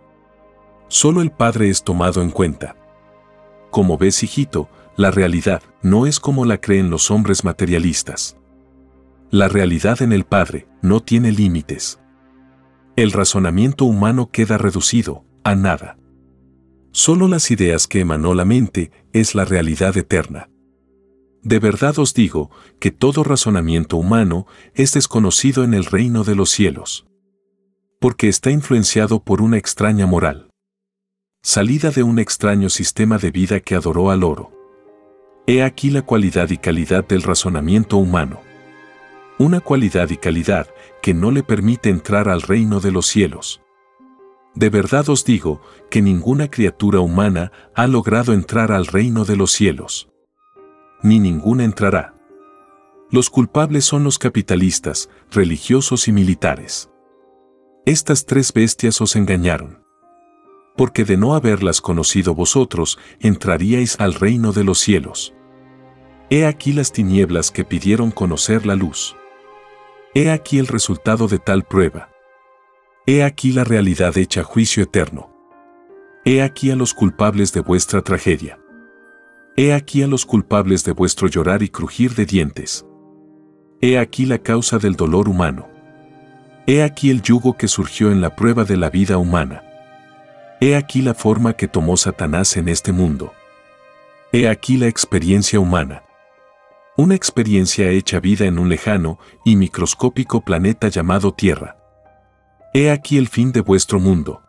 Solo 0.88 1.20
el 1.20 1.30
Padre 1.30 1.68
es 1.68 1.84
tomado 1.84 2.22
en 2.22 2.30
cuenta. 2.30 2.76
Como 3.70 3.98
ves, 3.98 4.22
hijito, 4.22 4.70
la 4.96 5.10
realidad 5.10 5.62
no 5.82 6.06
es 6.06 6.20
como 6.20 6.44
la 6.44 6.58
creen 6.58 6.90
los 6.90 7.10
hombres 7.10 7.44
materialistas. 7.44 8.36
La 9.30 9.48
realidad 9.48 10.02
en 10.02 10.12
el 10.12 10.24
Padre 10.24 10.68
no 10.82 11.00
tiene 11.00 11.32
límites. 11.32 11.98
El 12.96 13.12
razonamiento 13.12 13.84
humano 13.84 14.30
queda 14.30 14.58
reducido 14.58 15.24
a 15.44 15.54
nada. 15.54 15.96
Solo 16.90 17.26
las 17.26 17.50
ideas 17.50 17.86
que 17.86 18.00
emanó 18.00 18.34
la 18.34 18.44
mente 18.44 18.92
es 19.12 19.34
la 19.34 19.44
realidad 19.44 19.96
eterna. 19.96 20.50
De 21.42 21.58
verdad 21.58 21.98
os 21.98 22.14
digo 22.14 22.50
que 22.78 22.90
todo 22.90 23.24
razonamiento 23.24 23.96
humano 23.96 24.46
es 24.74 24.92
desconocido 24.92 25.64
en 25.64 25.74
el 25.74 25.86
reino 25.86 26.22
de 26.24 26.36
los 26.36 26.50
cielos. 26.50 27.06
Porque 27.98 28.28
está 28.28 28.50
influenciado 28.50 29.24
por 29.24 29.40
una 29.40 29.56
extraña 29.56 30.06
moral 30.06 30.52
salida 31.42 31.90
de 31.90 32.04
un 32.04 32.20
extraño 32.20 32.70
sistema 32.70 33.18
de 33.18 33.32
vida 33.32 33.58
que 33.58 33.74
adoró 33.74 34.10
al 34.10 34.22
oro. 34.22 34.61
He 35.46 35.64
aquí 35.64 35.90
la 35.90 36.02
cualidad 36.02 36.50
y 36.50 36.58
calidad 36.58 37.06
del 37.06 37.22
razonamiento 37.22 37.96
humano. 37.96 38.40
Una 39.38 39.60
cualidad 39.60 40.08
y 40.10 40.16
calidad 40.16 40.68
que 41.02 41.14
no 41.14 41.32
le 41.32 41.42
permite 41.42 41.90
entrar 41.90 42.28
al 42.28 42.42
reino 42.42 42.78
de 42.78 42.92
los 42.92 43.06
cielos. 43.06 43.60
De 44.54 44.70
verdad 44.70 45.08
os 45.08 45.24
digo 45.24 45.60
que 45.90 46.00
ninguna 46.00 46.48
criatura 46.48 47.00
humana 47.00 47.50
ha 47.74 47.88
logrado 47.88 48.34
entrar 48.34 48.70
al 48.70 48.86
reino 48.86 49.24
de 49.24 49.34
los 49.34 49.50
cielos. 49.50 50.10
Ni 51.02 51.18
ninguna 51.18 51.64
entrará. 51.64 52.14
Los 53.10 53.28
culpables 53.28 53.84
son 53.84 54.04
los 54.04 54.20
capitalistas, 54.20 55.10
religiosos 55.32 56.06
y 56.06 56.12
militares. 56.12 56.88
Estas 57.84 58.26
tres 58.26 58.52
bestias 58.52 59.00
os 59.00 59.16
engañaron 59.16 59.81
porque 60.82 61.04
de 61.04 61.16
no 61.16 61.36
haberlas 61.36 61.80
conocido 61.80 62.34
vosotros, 62.34 62.98
entraríais 63.20 64.00
al 64.00 64.14
reino 64.14 64.50
de 64.52 64.64
los 64.64 64.80
cielos. 64.80 65.32
He 66.28 66.44
aquí 66.44 66.72
las 66.72 66.90
tinieblas 66.90 67.52
que 67.52 67.64
pidieron 67.64 68.10
conocer 68.10 68.66
la 68.66 68.74
luz. 68.74 69.14
He 70.12 70.28
aquí 70.32 70.58
el 70.58 70.66
resultado 70.66 71.28
de 71.28 71.38
tal 71.38 71.62
prueba. 71.62 72.10
He 73.06 73.22
aquí 73.22 73.52
la 73.52 73.62
realidad 73.62 74.18
hecha 74.18 74.42
juicio 74.42 74.82
eterno. 74.82 75.32
He 76.24 76.42
aquí 76.42 76.72
a 76.72 76.74
los 76.74 76.94
culpables 76.94 77.52
de 77.52 77.60
vuestra 77.60 78.02
tragedia. 78.02 78.58
He 79.56 79.74
aquí 79.74 80.02
a 80.02 80.08
los 80.08 80.26
culpables 80.26 80.82
de 80.82 80.90
vuestro 80.90 81.28
llorar 81.28 81.62
y 81.62 81.68
crujir 81.68 82.16
de 82.16 82.26
dientes. 82.26 82.84
He 83.80 84.00
aquí 84.00 84.26
la 84.26 84.38
causa 84.38 84.78
del 84.78 84.96
dolor 84.96 85.28
humano. 85.28 85.68
He 86.66 86.82
aquí 86.82 87.10
el 87.10 87.22
yugo 87.22 87.56
que 87.56 87.68
surgió 87.68 88.10
en 88.10 88.20
la 88.20 88.34
prueba 88.34 88.64
de 88.64 88.76
la 88.76 88.90
vida 88.90 89.16
humana. 89.16 89.62
He 90.62 90.76
aquí 90.76 91.02
la 91.02 91.12
forma 91.12 91.54
que 91.54 91.66
tomó 91.66 91.96
Satanás 91.96 92.56
en 92.56 92.68
este 92.68 92.92
mundo. 92.92 93.32
He 94.30 94.46
aquí 94.46 94.76
la 94.76 94.86
experiencia 94.86 95.58
humana. 95.58 96.04
Una 96.96 97.16
experiencia 97.16 97.90
hecha 97.90 98.20
vida 98.20 98.44
en 98.44 98.60
un 98.60 98.68
lejano 98.68 99.18
y 99.44 99.56
microscópico 99.56 100.42
planeta 100.42 100.86
llamado 100.86 101.34
Tierra. 101.34 101.78
He 102.74 102.92
aquí 102.92 103.18
el 103.18 103.26
fin 103.26 103.50
de 103.50 103.60
vuestro 103.60 103.98
mundo. 103.98 104.40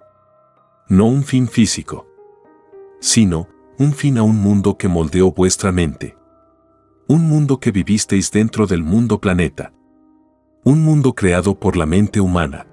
No 0.88 1.08
un 1.08 1.24
fin 1.24 1.48
físico, 1.48 2.06
sino 3.00 3.48
un 3.80 3.92
fin 3.92 4.20
a 4.20 4.22
un 4.22 4.36
mundo 4.40 4.78
que 4.78 4.88
moldeó 4.88 5.32
vuestra 5.32 5.72
mente. 5.72 6.16
Un 7.08 7.28
mundo 7.28 7.60
que 7.60 7.72
vivisteis 7.72 8.30
dentro 8.30 8.68
del 8.68 8.84
mundo 8.84 9.20
planeta. 9.20 9.74
Un 10.64 10.84
mundo 10.84 11.16
creado 11.16 11.60
por 11.60 11.76
la 11.76 11.88
mente 11.88 12.20
humana. 12.22 12.68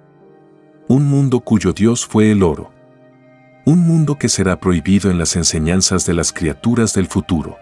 Un 0.88 1.09
mundo 1.09 1.40
cuyo 1.40 1.72
Dios 1.72 2.05
fue 2.05 2.33
el 2.33 2.42
oro. 2.42 2.79
Un 3.66 3.81
mundo 3.81 4.16
que 4.16 4.31
será 4.31 4.59
prohibido 4.59 5.11
en 5.11 5.18
las 5.18 5.37
enseñanzas 5.37 6.07
de 6.07 6.14
las 6.14 6.33
criaturas 6.33 6.94
del 6.94 7.07
futuro. 7.07 7.59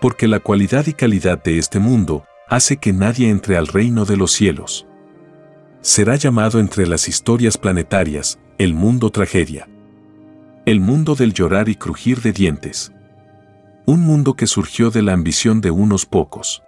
Porque 0.00 0.26
la 0.26 0.40
cualidad 0.40 0.86
y 0.86 0.94
calidad 0.94 1.42
de 1.42 1.58
este 1.58 1.78
mundo 1.78 2.24
hace 2.48 2.76
que 2.78 2.92
nadie 2.92 3.30
entre 3.30 3.56
al 3.56 3.68
reino 3.68 4.04
de 4.04 4.16
los 4.16 4.32
cielos. 4.32 4.86
Será 5.80 6.16
llamado 6.16 6.58
entre 6.58 6.86
las 6.86 7.08
historias 7.08 7.56
planetarias 7.56 8.38
el 8.58 8.74
mundo 8.74 9.10
tragedia. 9.10 9.68
El 10.64 10.80
mundo 10.80 11.14
del 11.14 11.32
llorar 11.32 11.68
y 11.68 11.76
crujir 11.76 12.20
de 12.22 12.32
dientes. 12.32 12.92
Un 13.86 14.00
mundo 14.00 14.34
que 14.34 14.48
surgió 14.48 14.90
de 14.90 15.02
la 15.02 15.12
ambición 15.12 15.60
de 15.60 15.70
unos 15.70 16.04
pocos. 16.04 16.64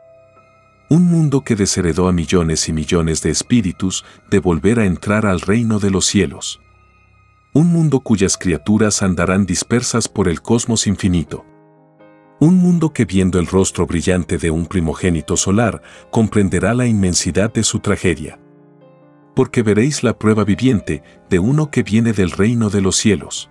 Un 0.88 1.02
mundo 1.04 1.42
que 1.42 1.56
desheredó 1.56 2.06
a 2.06 2.12
millones 2.12 2.68
y 2.68 2.72
millones 2.72 3.20
de 3.22 3.30
espíritus 3.30 4.04
de 4.30 4.38
volver 4.38 4.78
a 4.78 4.84
entrar 4.84 5.26
al 5.26 5.40
reino 5.40 5.80
de 5.80 5.90
los 5.90 6.06
cielos. 6.06 6.60
Un 7.54 7.72
mundo 7.72 8.00
cuyas 8.00 8.36
criaturas 8.36 9.02
andarán 9.02 9.46
dispersas 9.46 10.06
por 10.06 10.28
el 10.28 10.42
cosmos 10.42 10.86
infinito. 10.86 11.46
Un 12.40 12.56
mundo 12.58 12.92
que 12.92 13.06
viendo 13.06 13.38
el 13.38 13.46
rostro 13.46 13.86
brillante 13.86 14.36
de 14.36 14.50
un 14.50 14.66
primogénito 14.66 15.34
solar 15.34 15.80
comprenderá 16.10 16.74
la 16.74 16.86
inmensidad 16.86 17.50
de 17.50 17.62
su 17.62 17.80
tragedia. 17.80 18.38
Porque 19.34 19.62
veréis 19.62 20.02
la 20.02 20.18
prueba 20.18 20.44
viviente 20.44 21.02
de 21.30 21.38
uno 21.38 21.70
que 21.70 21.82
viene 21.82 22.12
del 22.12 22.32
reino 22.32 22.68
de 22.68 22.82
los 22.82 22.96
cielos. 22.96 23.50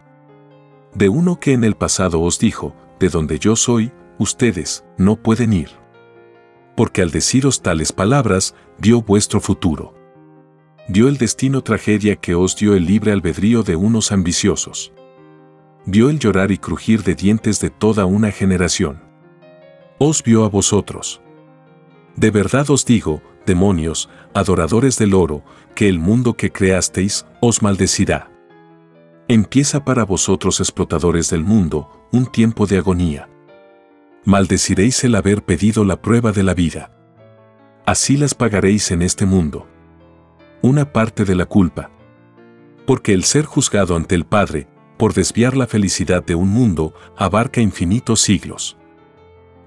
De 0.93 1.09
uno 1.09 1.39
que 1.39 1.53
en 1.53 1.63
el 1.63 1.75
pasado 1.75 2.21
os 2.21 2.37
dijo, 2.37 2.75
de 2.99 3.09
donde 3.09 3.39
yo 3.39 3.55
soy, 3.55 3.91
ustedes 4.19 4.85
no 4.97 5.15
pueden 5.15 5.53
ir. 5.53 5.71
Porque 6.75 7.01
al 7.01 7.09
deciros 7.09 7.63
tales 7.63 7.91
palabras, 7.91 8.53
dio 8.77 9.01
vuestro 9.01 9.41
futuro. 9.41 9.96
Dio 10.89 11.09
el 11.09 11.17
destino 11.17 11.63
tragedia 11.63 12.15
que 12.15 12.33
os 12.33 12.55
dio 12.55 12.73
el 12.73 12.85
libre 12.85 13.11
albedrío 13.11 13.61
de 13.61 13.75
unos 13.75 14.13
ambiciosos. 14.13 14.93
Vio 15.85 16.09
el 16.09 16.17
llorar 16.17 16.49
y 16.51 16.57
crujir 16.57 17.03
de 17.03 17.13
dientes 17.13 17.59
de 17.59 17.69
toda 17.69 18.05
una 18.05 18.31
generación. 18.31 19.01
Os 19.97 20.23
vio 20.23 20.45
a 20.45 20.49
vosotros. 20.49 21.21
De 22.15 22.31
verdad 22.31 22.69
os 22.69 22.85
digo, 22.85 23.21
demonios, 23.45 24.09
adoradores 24.33 24.97
del 24.97 25.13
oro, 25.13 25.43
que 25.75 25.89
el 25.89 25.99
mundo 25.99 26.35
que 26.35 26.51
creasteis 26.53 27.25
os 27.41 27.61
maldecirá. 27.61 28.31
Empieza 29.27 29.83
para 29.83 30.05
vosotros 30.05 30.61
explotadores 30.61 31.29
del 31.29 31.43
mundo 31.43 32.07
un 32.13 32.27
tiempo 32.27 32.65
de 32.65 32.77
agonía. 32.77 33.27
Maldeciréis 34.23 35.03
el 35.03 35.15
haber 35.15 35.43
pedido 35.43 35.83
la 35.83 36.01
prueba 36.01 36.31
de 36.31 36.43
la 36.43 36.53
vida. 36.53 36.93
Así 37.85 38.15
las 38.15 38.35
pagaréis 38.35 38.91
en 38.91 39.01
este 39.01 39.25
mundo. 39.25 39.67
Una 40.61 40.91
parte 40.91 41.25
de 41.25 41.35
la 41.35 41.45
culpa. 41.45 41.89
Porque 42.85 43.13
el 43.13 43.23
ser 43.23 43.45
juzgado 43.45 43.95
ante 43.95 44.15
el 44.15 44.25
Padre, 44.25 44.67
por 44.97 45.13
desviar 45.13 45.55
la 45.55 45.67
felicidad 45.67 46.23
de 46.23 46.35
un 46.35 46.49
mundo, 46.49 46.93
abarca 47.15 47.61
infinitos 47.61 48.21
siglos. 48.21 48.77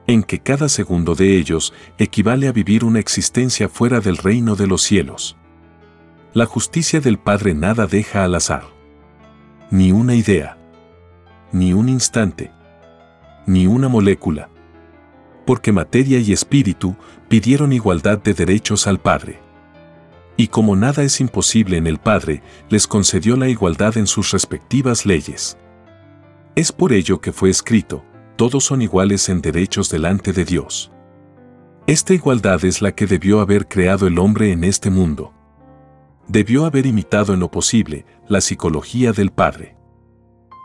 En 0.07 0.23
que 0.23 0.41
cada 0.41 0.69
segundo 0.69 1.15
de 1.15 1.37
ellos 1.37 1.73
equivale 1.99 2.49
a 2.49 2.53
vivir 2.53 2.85
una 2.85 2.99
existencia 2.99 3.69
fuera 3.69 4.01
del 4.01 4.17
reino 4.17 4.57
de 4.57 4.67
los 4.67 4.83
cielos. 4.83 5.37
La 6.33 6.47
justicia 6.47 7.01
del 7.01 7.19
Padre 7.19 7.55
nada 7.55 7.87
deja 7.87 8.25
al 8.25 8.35
azar 8.35 8.81
ni 9.71 9.93
una 9.93 10.17
idea, 10.17 10.59
ni 11.53 11.73
un 11.73 11.89
instante, 11.89 12.51
ni 13.47 13.67
una 13.67 13.89
molécula. 13.89 14.49
Porque 15.47 15.73
materia 15.73 16.19
y 16.19 16.33
espíritu 16.33 16.97
pidieron 17.29 17.73
igualdad 17.73 18.19
de 18.19 18.35
derechos 18.35 18.87
al 18.87 18.99
Padre. 18.99 19.41
Y 20.37 20.49
como 20.49 20.77
nada 20.77 21.03
es 21.03 21.21
imposible 21.21 21.77
en 21.77 21.87
el 21.87 21.99
Padre, 21.99 22.43
les 22.69 22.87
concedió 22.87 23.37
la 23.37 23.49
igualdad 23.49 23.97
en 23.97 24.07
sus 24.07 24.31
respectivas 24.31 25.05
leyes. 25.05 25.59
Es 26.55 26.73
por 26.73 26.93
ello 26.93 27.21
que 27.21 27.33
fue 27.33 27.51
escrito, 27.51 28.05
todos 28.37 28.65
son 28.65 28.83
iguales 28.83 29.29
en 29.29 29.41
derechos 29.41 29.91
delante 29.91 30.33
de 30.33 30.45
Dios. 30.45 30.91
Esta 31.87 32.15
igualdad 32.15 32.65
es 32.65 32.81
la 32.83 32.93
que 32.93 33.07
debió 33.07 33.41
haber 33.41 33.69
creado 33.69 34.07
el 34.07 34.19
hombre 34.19 34.53
en 34.53 34.65
este 34.65 34.91
mundo 34.91 35.35
debió 36.31 36.65
haber 36.65 36.87
imitado 36.87 37.35
en 37.35 37.41
lo 37.41 37.51
posible 37.51 38.07
la 38.29 38.41
psicología 38.41 39.13
del 39.13 39.33
Padre. 39.33 39.77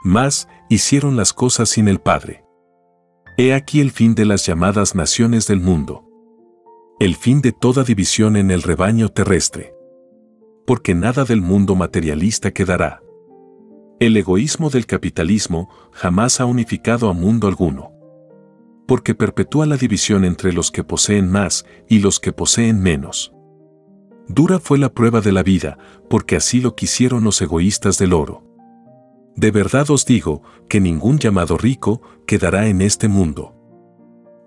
Mas, 0.03 0.47
hicieron 0.69 1.17
las 1.17 1.33
cosas 1.33 1.69
sin 1.69 1.87
el 1.87 1.99
Padre. 1.99 2.45
He 3.37 3.53
aquí 3.53 3.81
el 3.81 3.91
fin 3.91 4.13
de 4.13 4.25
las 4.25 4.45
llamadas 4.45 4.93
naciones 4.93 5.47
del 5.47 5.59
mundo. 5.59 6.04
El 6.97 7.17
fin 7.17 7.41
de 7.41 7.51
toda 7.51 7.83
división 7.83 8.37
en 8.37 8.51
el 8.51 8.61
rebaño 8.61 9.09
terrestre. 9.09 9.75
Porque 10.65 10.95
nada 10.95 11.25
del 11.25 11.41
mundo 11.41 11.75
materialista 11.75 12.51
quedará. 12.51 13.01
El 13.99 14.15
egoísmo 14.15 14.69
del 14.69 14.85
capitalismo 14.85 15.67
jamás 15.91 16.39
ha 16.39 16.45
unificado 16.45 17.09
a 17.09 17.13
mundo 17.13 17.49
alguno. 17.49 17.91
Porque 18.87 19.13
perpetúa 19.13 19.65
la 19.65 19.75
división 19.75 20.23
entre 20.23 20.53
los 20.53 20.71
que 20.71 20.85
poseen 20.85 21.29
más 21.29 21.65
y 21.89 21.99
los 21.99 22.21
que 22.21 22.31
poseen 22.31 22.79
menos. 22.79 23.33
Dura 24.29 24.59
fue 24.59 24.77
la 24.77 24.93
prueba 24.93 25.19
de 25.19 25.33
la 25.33 25.43
vida, 25.43 25.77
porque 26.09 26.37
así 26.37 26.61
lo 26.61 26.75
quisieron 26.75 27.25
los 27.25 27.41
egoístas 27.41 27.97
del 27.97 28.13
oro. 28.13 28.41
De 29.35 29.51
verdad 29.51 29.91
os 29.91 30.05
digo 30.05 30.43
que 30.69 30.79
ningún 30.79 31.19
llamado 31.19 31.57
rico 31.57 32.01
quedará 32.25 32.67
en 32.69 32.81
este 32.81 33.09
mundo. 33.09 33.53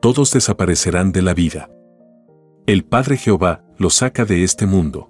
Todos 0.01 0.33
desaparecerán 0.33 1.13
de 1.13 1.21
la 1.21 1.35
vida. 1.35 1.69
El 2.69 2.85
Padre 2.85 3.17
Jehová 3.17 3.65
los 3.79 3.95
saca 3.95 4.27
de 4.27 4.45
este 4.45 4.67
mundo. 4.67 5.09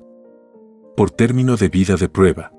Por 0.96 1.10
término 1.10 1.56
de 1.56 1.68
vida 1.68 1.96
de 1.96 2.08
prueba. 2.08 2.52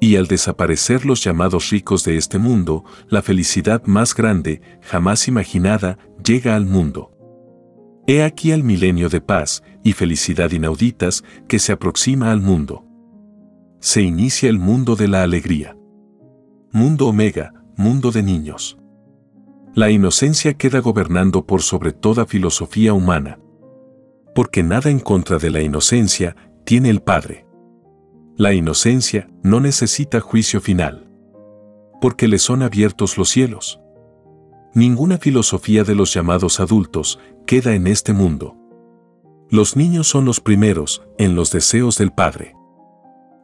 Y 0.00 0.16
al 0.16 0.26
desaparecer 0.26 1.06
los 1.06 1.22
llamados 1.22 1.70
ricos 1.70 2.02
de 2.02 2.16
este 2.16 2.38
mundo, 2.38 2.84
la 3.08 3.22
felicidad 3.22 3.84
más 3.84 4.12
grande, 4.16 4.62
jamás 4.82 5.28
imaginada, 5.28 5.96
llega 6.24 6.56
al 6.56 6.66
mundo. 6.66 7.12
He 8.08 8.24
aquí 8.24 8.50
al 8.50 8.64
milenio 8.64 9.10
de 9.10 9.20
paz 9.20 9.62
y 9.84 9.92
felicidad 9.92 10.50
inauditas 10.50 11.22
que 11.46 11.60
se 11.60 11.70
aproxima 11.70 12.32
al 12.32 12.40
mundo. 12.40 12.84
Se 13.78 14.02
inicia 14.02 14.50
el 14.50 14.58
mundo 14.58 14.96
de 14.96 15.06
la 15.06 15.22
alegría. 15.22 15.76
Mundo 16.72 17.06
omega, 17.06 17.54
mundo 17.76 18.10
de 18.10 18.24
niños. 18.24 18.76
La 19.72 19.88
inocencia 19.88 20.54
queda 20.54 20.80
gobernando 20.80 21.46
por 21.46 21.62
sobre 21.62 21.92
toda 21.92 22.26
filosofía 22.26 22.92
humana. 22.92 23.38
Porque 24.34 24.62
nada 24.62 24.90
en 24.90 25.00
contra 25.00 25.38
de 25.38 25.50
la 25.50 25.60
inocencia 25.60 26.36
tiene 26.64 26.90
el 26.90 27.00
Padre. 27.00 27.46
La 28.36 28.54
inocencia 28.54 29.28
no 29.42 29.60
necesita 29.60 30.20
juicio 30.20 30.60
final. 30.60 31.10
Porque 32.00 32.28
le 32.28 32.38
son 32.38 32.62
abiertos 32.62 33.18
los 33.18 33.28
cielos. 33.28 33.80
Ninguna 34.74 35.18
filosofía 35.18 35.84
de 35.84 35.94
los 35.94 36.14
llamados 36.14 36.60
adultos 36.60 37.18
queda 37.46 37.74
en 37.74 37.86
este 37.86 38.12
mundo. 38.12 38.56
Los 39.50 39.76
niños 39.76 40.06
son 40.06 40.24
los 40.24 40.40
primeros 40.40 41.02
en 41.18 41.34
los 41.34 41.50
deseos 41.50 41.98
del 41.98 42.12
Padre. 42.12 42.54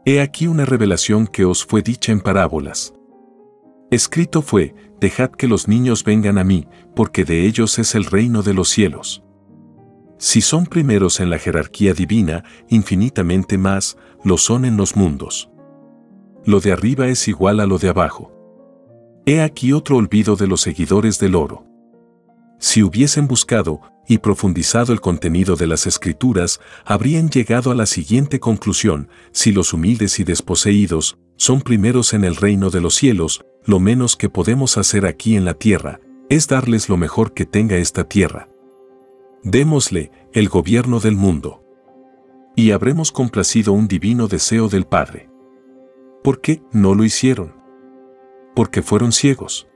He 0.05 0.21
aquí 0.21 0.47
una 0.47 0.65
revelación 0.65 1.27
que 1.27 1.45
os 1.45 1.65
fue 1.65 1.83
dicha 1.83 2.13
en 2.13 2.21
parábolas. 2.21 2.95
Escrito 3.91 4.41
fue, 4.41 4.73
dejad 5.01 5.33
que 5.33 5.49
los 5.49 5.67
niños 5.67 6.05
vengan 6.05 6.39
a 6.39 6.45
mí, 6.45 6.69
porque 6.95 7.25
de 7.25 7.45
ellos 7.45 7.81
es 7.81 7.97
el 7.97 8.05
reino 8.05 8.43
de 8.43 8.55
los 8.55 8.69
cielos. 8.69 9.25
Si 10.19 10.41
son 10.41 10.67
primeros 10.67 11.21
en 11.21 11.31
la 11.31 11.39
jerarquía 11.39 11.93
divina, 11.93 12.45
infinitamente 12.69 13.59
más 13.59 13.99
lo 14.25 14.39
son 14.39 14.65
en 14.65 14.77
los 14.77 14.97
mundos. 14.97 15.51
Lo 16.45 16.61
de 16.61 16.73
arriba 16.73 17.09
es 17.09 17.29
igual 17.29 17.61
a 17.61 17.67
lo 17.67 17.79
de 17.79 17.89
abajo. 17.89 18.33
He 19.27 19.43
aquí 19.43 19.73
otro 19.73 19.97
olvido 19.97 20.37
de 20.37 20.47
los 20.47 20.61
seguidores 20.61 21.19
del 21.19 21.35
oro. 21.35 21.67
Si 22.59 22.83
hubiesen 22.83 23.27
buscado 23.27 23.81
y 24.09 24.19
profundizado 24.19 24.93
el 24.93 25.01
contenido 25.01 25.57
de 25.57 25.67
las 25.67 25.87
escrituras, 25.87 26.61
habrían 26.85 27.29
llegado 27.29 27.71
a 27.71 27.75
la 27.75 27.87
siguiente 27.87 28.41
conclusión, 28.41 29.09
si 29.33 29.53
los 29.53 29.73
humildes 29.73 30.19
y 30.21 30.25
desposeídos 30.25 31.19
son 31.37 31.61
primeros 31.61 32.15
en 32.15 32.25
el 32.25 32.37
reino 32.37 32.71
de 32.71 32.81
los 32.81 32.95
cielos, 32.95 33.45
lo 33.65 33.81
menos 33.81 34.17
que 34.17 34.31
podemos 34.31 34.79
hacer 34.79 35.05
aquí 35.05 35.37
en 35.37 35.45
la 35.45 35.55
tierra, 35.55 36.01
es 36.31 36.49
darles 36.49 36.89
lo 36.89 36.97
mejor 36.97 37.35
que 37.35 37.45
tenga 37.45 37.77
esta 37.77 38.05
tierra. 38.05 38.49
Démosle 39.49 40.11
el 40.33 40.49
gobierno 40.49 41.01
del 41.01 41.17
mundo. 41.17 41.63
Y 42.55 42.73
habremos 42.73 43.13
complacido 43.13 43.73
un 43.73 43.89
divino 43.89 44.29
deseo 44.29 44.69
del 44.69 44.85
Padre. 44.85 45.31
¿Por 46.23 46.41
qué 46.41 46.63
no 46.73 46.95
lo 46.95 47.05
hicieron? 47.05 47.55
Porque 48.55 48.83
fueron 48.83 49.13
ciegos. 49.13 49.69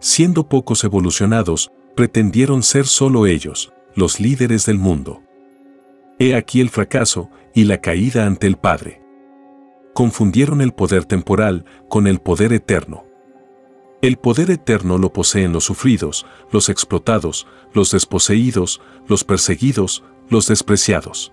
Siendo 0.00 0.48
pocos 0.48 0.82
evolucionados, 0.84 1.70
Pretendieron 1.94 2.62
ser 2.62 2.86
solo 2.86 3.26
ellos, 3.26 3.74
los 3.94 4.18
líderes 4.18 4.64
del 4.64 4.78
mundo. 4.78 5.22
He 6.18 6.34
aquí 6.34 6.62
el 6.62 6.70
fracaso 6.70 7.28
y 7.54 7.64
la 7.64 7.82
caída 7.82 8.26
ante 8.26 8.46
el 8.46 8.56
Padre. 8.56 9.02
Confundieron 9.92 10.62
el 10.62 10.72
poder 10.72 11.04
temporal 11.04 11.66
con 11.90 12.06
el 12.06 12.18
poder 12.18 12.54
eterno. 12.54 13.04
El 14.02 14.16
poder 14.16 14.50
eterno 14.50 14.98
lo 14.98 15.12
poseen 15.12 15.52
los 15.52 15.62
sufridos, 15.62 16.26
los 16.50 16.68
explotados, 16.68 17.46
los 17.72 17.92
desposeídos, 17.92 18.80
los 19.06 19.22
perseguidos, 19.22 20.02
los 20.28 20.48
despreciados. 20.48 21.32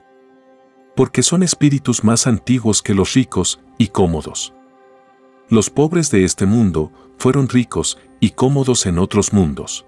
Porque 0.95 1.23
son 1.23 1.41
espíritus 1.41 2.03
más 2.03 2.27
antiguos 2.27 2.83
que 2.83 2.93
los 2.93 3.15
ricos 3.15 3.59
y 3.79 3.87
cómodos. 3.87 4.53
Los 5.49 5.71
pobres 5.71 6.11
de 6.11 6.23
este 6.23 6.45
mundo 6.45 6.91
fueron 7.17 7.49
ricos 7.49 7.97
y 8.19 8.31
cómodos 8.31 8.85
en 8.85 8.99
otros 8.99 9.33
mundos. 9.33 9.87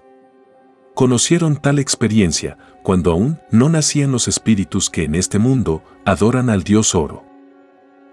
Conocieron 0.94 1.62
tal 1.62 1.78
experiencia 1.78 2.58
cuando 2.82 3.12
aún 3.12 3.38
no 3.52 3.68
nacían 3.68 4.10
los 4.10 4.26
espíritus 4.26 4.90
que 4.90 5.04
en 5.04 5.14
este 5.14 5.38
mundo 5.38 5.84
adoran 6.04 6.50
al 6.50 6.64
Dios 6.64 6.96
oro. 6.96 7.24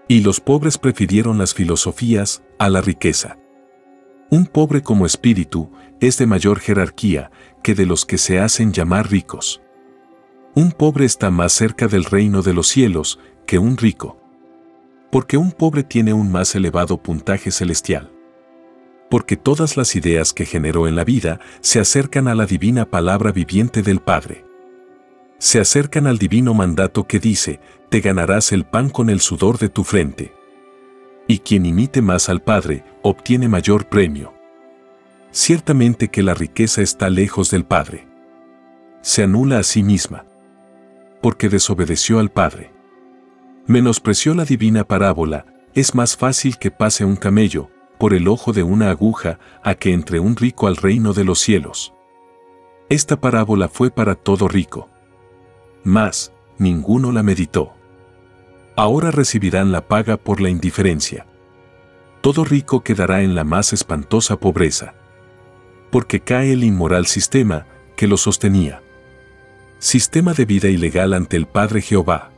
Y 0.06 0.20
los 0.20 0.38
pobres 0.38 0.78
prefirieron 0.78 1.38
las 1.38 1.54
filosofías 1.54 2.44
a 2.60 2.68
la 2.68 2.80
riqueza. 2.82 3.39
Un 4.32 4.46
pobre 4.46 4.80
como 4.80 5.06
espíritu 5.06 5.72
es 5.98 6.16
de 6.16 6.24
mayor 6.24 6.60
jerarquía 6.60 7.32
que 7.64 7.74
de 7.74 7.84
los 7.84 8.06
que 8.06 8.16
se 8.16 8.38
hacen 8.38 8.72
llamar 8.72 9.10
ricos. 9.10 9.60
Un 10.54 10.70
pobre 10.70 11.04
está 11.04 11.32
más 11.32 11.52
cerca 11.52 11.88
del 11.88 12.04
reino 12.04 12.40
de 12.42 12.54
los 12.54 12.68
cielos 12.68 13.18
que 13.44 13.58
un 13.58 13.76
rico. 13.76 14.20
Porque 15.10 15.36
un 15.36 15.50
pobre 15.50 15.82
tiene 15.82 16.12
un 16.12 16.30
más 16.30 16.54
elevado 16.54 17.02
puntaje 17.02 17.50
celestial. 17.50 18.12
Porque 19.10 19.36
todas 19.36 19.76
las 19.76 19.96
ideas 19.96 20.32
que 20.32 20.46
generó 20.46 20.86
en 20.86 20.94
la 20.94 21.02
vida 21.02 21.40
se 21.60 21.80
acercan 21.80 22.28
a 22.28 22.36
la 22.36 22.46
divina 22.46 22.88
palabra 22.88 23.32
viviente 23.32 23.82
del 23.82 23.98
Padre. 23.98 24.44
Se 25.38 25.58
acercan 25.58 26.06
al 26.06 26.18
divino 26.18 26.54
mandato 26.54 27.08
que 27.08 27.18
dice, 27.18 27.58
te 27.88 28.00
ganarás 28.00 28.52
el 28.52 28.64
pan 28.64 28.90
con 28.90 29.10
el 29.10 29.20
sudor 29.20 29.58
de 29.58 29.70
tu 29.70 29.82
frente 29.82 30.39
y 31.26 31.38
quien 31.38 31.66
imite 31.66 32.02
más 32.02 32.28
al 32.28 32.42
Padre 32.42 32.84
obtiene 33.02 33.48
mayor 33.48 33.88
premio. 33.88 34.34
Ciertamente 35.30 36.08
que 36.08 36.22
la 36.22 36.34
riqueza 36.34 36.82
está 36.82 37.08
lejos 37.08 37.50
del 37.50 37.64
Padre. 37.64 38.08
Se 39.00 39.22
anula 39.22 39.58
a 39.58 39.62
sí 39.62 39.82
misma. 39.82 40.24
Porque 41.22 41.48
desobedeció 41.48 42.18
al 42.18 42.30
Padre. 42.30 42.72
Menospreció 43.66 44.34
la 44.34 44.44
divina 44.44 44.84
parábola, 44.84 45.46
es 45.74 45.94
más 45.94 46.16
fácil 46.16 46.58
que 46.58 46.70
pase 46.70 47.04
un 47.04 47.16
camello, 47.16 47.70
por 47.98 48.14
el 48.14 48.26
ojo 48.26 48.52
de 48.52 48.62
una 48.62 48.90
aguja, 48.90 49.38
a 49.62 49.74
que 49.74 49.92
entre 49.92 50.18
un 50.18 50.34
rico 50.34 50.66
al 50.66 50.76
reino 50.76 51.12
de 51.12 51.24
los 51.24 51.38
cielos. 51.38 51.94
Esta 52.88 53.20
parábola 53.20 53.68
fue 53.68 53.90
para 53.90 54.16
todo 54.16 54.48
rico. 54.48 54.88
Mas, 55.84 56.32
ninguno 56.58 57.12
la 57.12 57.22
meditó 57.22 57.74
ahora 58.80 59.10
recibirán 59.10 59.72
la 59.72 59.88
paga 59.88 60.16
por 60.16 60.40
la 60.40 60.48
indiferencia. 60.48 61.26
Todo 62.22 62.46
rico 62.46 62.82
quedará 62.82 63.20
en 63.20 63.34
la 63.34 63.44
más 63.44 63.74
espantosa 63.74 64.40
pobreza. 64.40 64.94
Porque 65.90 66.20
cae 66.20 66.54
el 66.54 66.64
inmoral 66.64 67.04
sistema 67.04 67.66
que 67.94 68.06
lo 68.06 68.16
sostenía. 68.16 68.80
Sistema 69.80 70.32
de 70.32 70.46
vida 70.46 70.68
ilegal 70.68 71.12
ante 71.12 71.36
el 71.36 71.46
Padre 71.46 71.82
Jehová. 71.82 72.30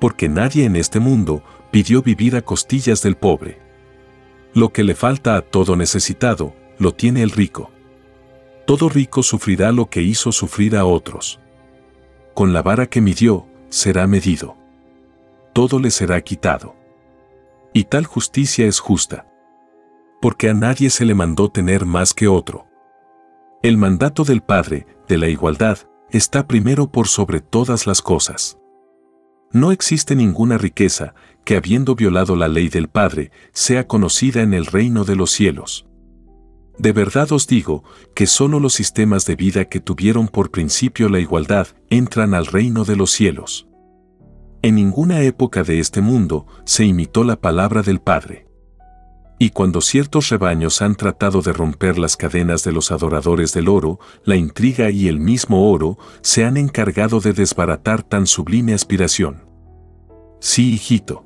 Porque 0.00 0.26
nadie 0.30 0.64
en 0.64 0.74
este 0.74 1.00
mundo 1.00 1.42
pidió 1.70 2.00
vivir 2.00 2.34
a 2.34 2.40
costillas 2.40 3.02
del 3.02 3.16
pobre. 3.16 3.58
Lo 4.54 4.70
que 4.70 4.84
le 4.84 4.94
falta 4.94 5.36
a 5.36 5.42
todo 5.42 5.76
necesitado, 5.76 6.54
lo 6.78 6.94
tiene 6.94 7.22
el 7.22 7.30
rico. 7.30 7.70
Todo 8.66 8.88
rico 8.88 9.22
sufrirá 9.22 9.70
lo 9.70 9.90
que 9.90 10.00
hizo 10.00 10.32
sufrir 10.32 10.78
a 10.78 10.86
otros. 10.86 11.40
Con 12.32 12.54
la 12.54 12.62
vara 12.62 12.86
que 12.86 13.02
midió, 13.02 13.44
será 13.68 14.06
medido 14.06 14.61
todo 15.52 15.78
le 15.78 15.90
será 15.90 16.20
quitado. 16.20 16.74
Y 17.72 17.84
tal 17.84 18.06
justicia 18.06 18.66
es 18.66 18.80
justa. 18.80 19.26
Porque 20.20 20.50
a 20.50 20.54
nadie 20.54 20.90
se 20.90 21.04
le 21.04 21.14
mandó 21.14 21.50
tener 21.50 21.84
más 21.84 22.14
que 22.14 22.28
otro. 22.28 22.66
El 23.62 23.76
mandato 23.76 24.24
del 24.24 24.42
Padre, 24.42 24.86
de 25.08 25.18
la 25.18 25.28
igualdad, 25.28 25.78
está 26.10 26.46
primero 26.46 26.90
por 26.90 27.08
sobre 27.08 27.40
todas 27.40 27.86
las 27.86 28.02
cosas. 28.02 28.58
No 29.52 29.72
existe 29.72 30.16
ninguna 30.16 30.58
riqueza 30.58 31.14
que 31.44 31.56
habiendo 31.56 31.94
violado 31.94 32.36
la 32.36 32.48
ley 32.48 32.68
del 32.68 32.88
Padre 32.88 33.30
sea 33.52 33.86
conocida 33.86 34.42
en 34.42 34.54
el 34.54 34.66
reino 34.66 35.04
de 35.04 35.16
los 35.16 35.30
cielos. 35.30 35.86
De 36.78 36.92
verdad 36.92 37.30
os 37.32 37.46
digo 37.46 37.84
que 38.14 38.26
solo 38.26 38.58
los 38.60 38.72
sistemas 38.72 39.26
de 39.26 39.36
vida 39.36 39.66
que 39.66 39.80
tuvieron 39.80 40.28
por 40.28 40.50
principio 40.50 41.08
la 41.08 41.20
igualdad 41.20 41.68
entran 41.90 42.34
al 42.34 42.46
reino 42.46 42.84
de 42.84 42.96
los 42.96 43.10
cielos. 43.10 43.68
En 44.64 44.76
ninguna 44.76 45.22
época 45.22 45.64
de 45.64 45.80
este 45.80 46.00
mundo 46.00 46.46
se 46.64 46.84
imitó 46.84 47.24
la 47.24 47.34
palabra 47.34 47.82
del 47.82 48.00
Padre. 48.00 48.46
Y 49.40 49.50
cuando 49.50 49.80
ciertos 49.80 50.28
rebaños 50.28 50.82
han 50.82 50.94
tratado 50.94 51.42
de 51.42 51.52
romper 51.52 51.98
las 51.98 52.16
cadenas 52.16 52.62
de 52.62 52.70
los 52.70 52.92
adoradores 52.92 53.52
del 53.52 53.68
oro, 53.68 53.98
la 54.24 54.36
intriga 54.36 54.90
y 54.90 55.08
el 55.08 55.18
mismo 55.18 55.68
oro 55.68 55.98
se 56.20 56.44
han 56.44 56.56
encargado 56.56 57.18
de 57.18 57.32
desbaratar 57.32 58.04
tan 58.04 58.28
sublime 58.28 58.72
aspiración. 58.72 59.42
Sí, 60.38 60.74
hijito. 60.74 61.24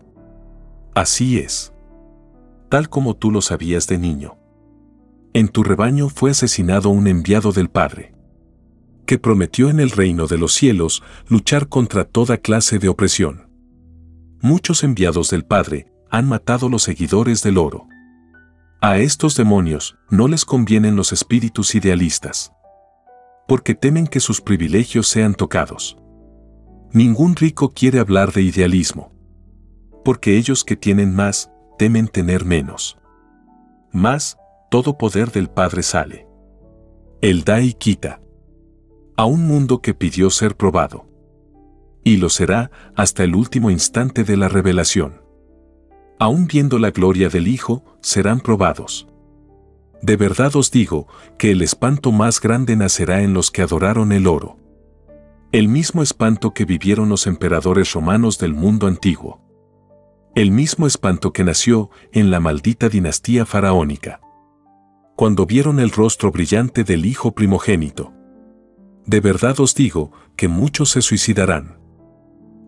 Así 0.94 1.38
es. 1.38 1.74
Tal 2.70 2.88
como 2.88 3.16
tú 3.16 3.30
lo 3.30 3.42
sabías 3.42 3.86
de 3.86 3.98
niño. 3.98 4.38
En 5.34 5.48
tu 5.48 5.62
rebaño 5.62 6.08
fue 6.08 6.30
asesinado 6.30 6.88
un 6.88 7.06
enviado 7.06 7.52
del 7.52 7.68
Padre 7.68 8.15
que 9.06 9.18
prometió 9.18 9.70
en 9.70 9.80
el 9.80 9.90
reino 9.90 10.26
de 10.26 10.36
los 10.36 10.52
cielos 10.52 11.02
luchar 11.28 11.68
contra 11.68 12.04
toda 12.04 12.36
clase 12.36 12.78
de 12.78 12.88
opresión. 12.88 13.48
Muchos 14.42 14.84
enviados 14.84 15.30
del 15.30 15.44
Padre 15.44 15.86
han 16.10 16.28
matado 16.28 16.68
los 16.68 16.82
seguidores 16.82 17.42
del 17.42 17.56
oro. 17.56 17.86
A 18.82 18.98
estos 18.98 19.36
demonios 19.36 19.96
no 20.10 20.28
les 20.28 20.44
convienen 20.44 20.96
los 20.96 21.12
espíritus 21.12 21.74
idealistas, 21.74 22.52
porque 23.48 23.74
temen 23.74 24.06
que 24.06 24.20
sus 24.20 24.42
privilegios 24.42 25.08
sean 25.08 25.34
tocados. 25.34 25.96
Ningún 26.92 27.34
rico 27.36 27.72
quiere 27.72 27.98
hablar 27.98 28.32
de 28.32 28.42
idealismo, 28.42 29.12
porque 30.04 30.36
ellos 30.36 30.64
que 30.64 30.76
tienen 30.76 31.14
más 31.14 31.50
temen 31.78 32.08
tener 32.08 32.44
menos. 32.44 32.98
Más, 33.92 34.36
todo 34.70 34.98
poder 34.98 35.32
del 35.32 35.48
Padre 35.48 35.82
sale. 35.82 36.26
Él 37.22 37.44
da 37.44 37.62
y 37.62 37.72
quita 37.72 38.20
a 39.16 39.24
un 39.24 39.46
mundo 39.46 39.80
que 39.80 39.94
pidió 39.94 40.30
ser 40.30 40.56
probado. 40.56 41.06
Y 42.04 42.18
lo 42.18 42.28
será 42.28 42.70
hasta 42.94 43.24
el 43.24 43.34
último 43.34 43.70
instante 43.70 44.24
de 44.24 44.36
la 44.36 44.48
revelación. 44.48 45.22
Aún 46.18 46.46
viendo 46.46 46.78
la 46.78 46.90
gloria 46.90 47.28
del 47.28 47.48
Hijo, 47.48 47.84
serán 48.00 48.40
probados. 48.40 49.08
De 50.02 50.16
verdad 50.16 50.54
os 50.56 50.70
digo 50.70 51.08
que 51.38 51.50
el 51.50 51.62
espanto 51.62 52.12
más 52.12 52.40
grande 52.40 52.76
nacerá 52.76 53.22
en 53.22 53.34
los 53.34 53.50
que 53.50 53.62
adoraron 53.62 54.12
el 54.12 54.26
oro. 54.26 54.58
El 55.52 55.68
mismo 55.68 56.02
espanto 56.02 56.52
que 56.52 56.64
vivieron 56.64 57.08
los 57.08 57.26
emperadores 57.26 57.92
romanos 57.92 58.38
del 58.38 58.54
mundo 58.54 58.86
antiguo. 58.86 59.40
El 60.34 60.50
mismo 60.50 60.86
espanto 60.86 61.32
que 61.32 61.44
nació 61.44 61.90
en 62.12 62.30
la 62.30 62.40
maldita 62.40 62.88
dinastía 62.88 63.46
faraónica. 63.46 64.20
Cuando 65.16 65.46
vieron 65.46 65.80
el 65.80 65.90
rostro 65.90 66.30
brillante 66.30 66.84
del 66.84 67.06
Hijo 67.06 67.32
primogénito. 67.32 68.12
De 69.06 69.20
verdad 69.20 69.60
os 69.60 69.74
digo 69.74 70.10
que 70.36 70.48
muchos 70.48 70.90
se 70.90 71.00
suicidarán. 71.00 71.78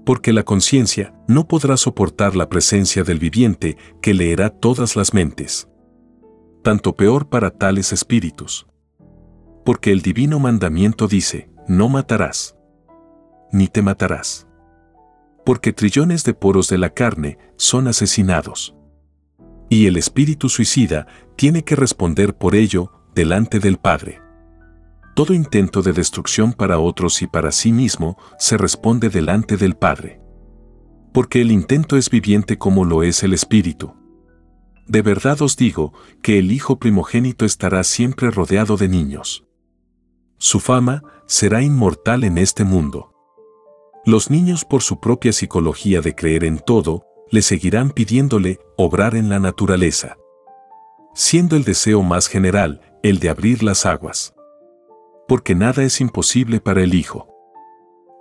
Porque 0.06 0.32
la 0.32 0.44
conciencia 0.44 1.12
no 1.26 1.48
podrá 1.48 1.76
soportar 1.76 2.36
la 2.36 2.48
presencia 2.48 3.02
del 3.02 3.18
viviente 3.18 3.76
que 4.00 4.14
leerá 4.14 4.48
todas 4.50 4.94
las 4.94 5.12
mentes. 5.12 5.68
Tanto 6.62 6.94
peor 6.94 7.28
para 7.28 7.50
tales 7.50 7.92
espíritus. 7.92 8.66
Porque 9.64 9.90
el 9.90 10.00
divino 10.00 10.38
mandamiento 10.38 11.08
dice, 11.08 11.50
no 11.66 11.88
matarás. 11.88 12.56
Ni 13.52 13.66
te 13.66 13.82
matarás. 13.82 14.46
Porque 15.44 15.72
trillones 15.72 16.24
de 16.24 16.34
poros 16.34 16.68
de 16.68 16.78
la 16.78 16.90
carne 16.90 17.36
son 17.56 17.88
asesinados. 17.88 18.76
Y 19.68 19.86
el 19.86 19.96
espíritu 19.96 20.48
suicida 20.48 21.06
tiene 21.36 21.64
que 21.64 21.74
responder 21.74 22.34
por 22.34 22.54
ello 22.54 22.92
delante 23.14 23.58
del 23.58 23.78
Padre. 23.78 24.27
Todo 25.18 25.34
intento 25.34 25.82
de 25.82 25.92
destrucción 25.92 26.52
para 26.52 26.78
otros 26.78 27.22
y 27.22 27.26
para 27.26 27.50
sí 27.50 27.72
mismo 27.72 28.16
se 28.38 28.56
responde 28.56 29.08
delante 29.08 29.56
del 29.56 29.74
Padre. 29.74 30.20
Porque 31.12 31.40
el 31.40 31.50
intento 31.50 31.96
es 31.96 32.08
viviente 32.08 32.56
como 32.56 32.84
lo 32.84 33.02
es 33.02 33.24
el 33.24 33.34
Espíritu. 33.34 33.96
De 34.86 35.02
verdad 35.02 35.42
os 35.42 35.56
digo 35.56 35.92
que 36.22 36.38
el 36.38 36.52
Hijo 36.52 36.78
primogénito 36.78 37.44
estará 37.44 37.82
siempre 37.82 38.30
rodeado 38.30 38.76
de 38.76 38.86
niños. 38.86 39.44
Su 40.36 40.60
fama 40.60 41.02
será 41.26 41.62
inmortal 41.62 42.22
en 42.22 42.38
este 42.38 42.62
mundo. 42.62 43.12
Los 44.06 44.30
niños 44.30 44.64
por 44.64 44.82
su 44.82 45.00
propia 45.00 45.32
psicología 45.32 46.00
de 46.00 46.14
creer 46.14 46.44
en 46.44 46.60
todo, 46.60 47.02
le 47.32 47.42
seguirán 47.42 47.90
pidiéndole 47.90 48.60
obrar 48.76 49.16
en 49.16 49.28
la 49.28 49.40
naturaleza. 49.40 50.16
Siendo 51.12 51.56
el 51.56 51.64
deseo 51.64 52.04
más 52.04 52.28
general 52.28 53.00
el 53.02 53.18
de 53.18 53.30
abrir 53.30 53.64
las 53.64 53.84
aguas 53.84 54.36
Porque 55.28 55.54
nada 55.54 55.84
es 55.84 56.00
imposible 56.00 56.58
para 56.58 56.82
el 56.82 56.94
Hijo. 56.94 57.28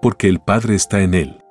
Porque 0.02 0.28
el 0.28 0.40
Padre 0.40 0.76
está 0.76 1.02
en 1.02 1.14
él. 1.14 1.42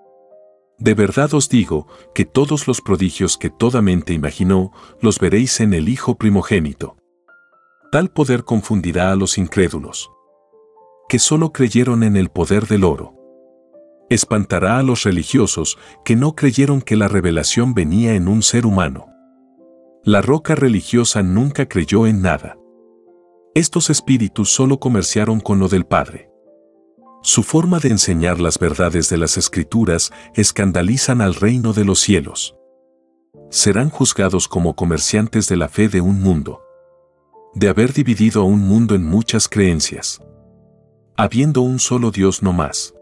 De 0.79 0.93
verdad 0.93 1.33
os 1.33 1.49
digo 1.49 1.87
que 2.15 2.27
todos 2.27 2.69
los 2.69 2.83
prodigios 2.83 3.39
que 3.39 3.49
toda 3.49 3.81
mente 3.81 4.13
imaginó, 4.13 4.73
los 5.01 5.19
veréis 5.19 5.61
en 5.61 5.73
el 5.73 5.89
Hijo 5.89 6.17
primogénito. 6.17 6.97
Tal 7.91 8.11
poder 8.11 8.45
confundirá 8.45 9.11
a 9.11 9.17
los 9.17 9.39
incrédulos, 9.39 10.11
que 11.09 11.19
solo 11.19 11.53
creyeron 11.53 12.03
en 12.03 12.17
el 12.17 12.29
poder 12.29 12.67
del 12.67 12.85
oro. 12.85 13.15
Espantará 14.11 14.79
a 14.79 14.83
los 14.83 15.05
religiosos 15.05 15.79
que 16.05 16.15
no 16.15 16.35
creyeron 16.35 16.83
que 16.83 16.97
la 16.97 17.09
revelación 17.09 17.73
venía 17.73 18.15
en 18.15 18.29
un 18.29 18.43
ser 18.43 18.67
humano. 18.67 19.07
La 20.05 20.21
roca 20.21 20.55
religiosa 20.55 21.23
nunca 21.23 21.67
creyó 21.67 22.07
en 22.07 22.21
nada. 22.21 22.59
Estos 23.57 23.89
espíritus 23.89 24.53
solo 24.53 24.79
comerciaron 24.79 25.41
con 25.41 25.59
lo 25.59 25.69
del 25.69 25.87
Padre. 25.87 26.31
Su 27.23 27.43
forma 27.43 27.79
de 27.79 27.89
enseñar 27.89 28.39
las 28.39 28.59
verdades 28.59 29.09
de 29.09 29.17
las 29.17 29.39
escrituras 29.39 30.13
escandalizan 30.35 31.23
al 31.23 31.35
reino 31.35 31.73
de 31.73 31.87
los 31.87 31.99
cielos. 31.99 32.55
Serán 33.49 33.89
juzgados 33.89 34.47
como 34.47 34.77
comerciantes 34.77 35.49
de 35.49 35.57
la 35.57 35.71
fe 35.71 35.89
de 35.89 36.03
un 36.03 36.21
mundo. 36.21 36.61
De 37.55 37.71
haber 37.71 37.95
dividido 37.95 38.43
a 38.43 38.45
un 38.45 38.61
mundo 38.61 38.95
en 38.95 39.07
muchas 39.07 39.49
creencias. 39.49 40.21
Habiendo 41.17 41.63
un 41.63 41.79
solo 41.79 42.11
Dios 42.11 42.43
no 42.43 42.53
más. 42.53 42.93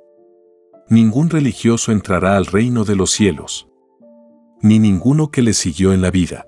Ningún 0.89 1.31
religioso 1.31 1.91
entrará 1.91 2.37
al 2.37 2.47
reino 2.47 2.85
de 2.85 2.95
los 2.95 3.11
cielos. 3.11 3.67
Ni 4.63 4.79
ninguno 4.79 5.33
que 5.33 5.43
le 5.43 5.53
siguió 5.53 5.93
en 5.93 6.01
la 6.01 6.13
vida. 6.13 6.47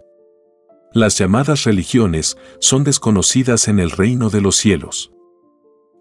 Las 0.96 1.18
llamadas 1.18 1.64
religiones 1.64 2.38
son 2.58 2.82
desconocidas 2.82 3.68
en 3.68 3.80
el 3.80 3.90
reino 3.90 4.30
de 4.30 4.40
los 4.40 4.56
cielos. 4.56 5.12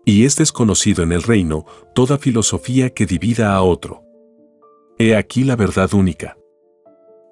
Y 0.05 0.23
es 0.23 0.37
desconocido 0.37 1.03
en 1.03 1.11
el 1.11 1.21
reino 1.21 1.65
toda 1.93 2.17
filosofía 2.17 2.91
que 2.91 3.05
divida 3.05 3.53
a 3.53 3.61
otro. 3.61 4.03
He 4.97 5.17
aquí 5.17 5.43
la 5.43 5.57
verdad 5.57 5.93
única. 5.93 6.37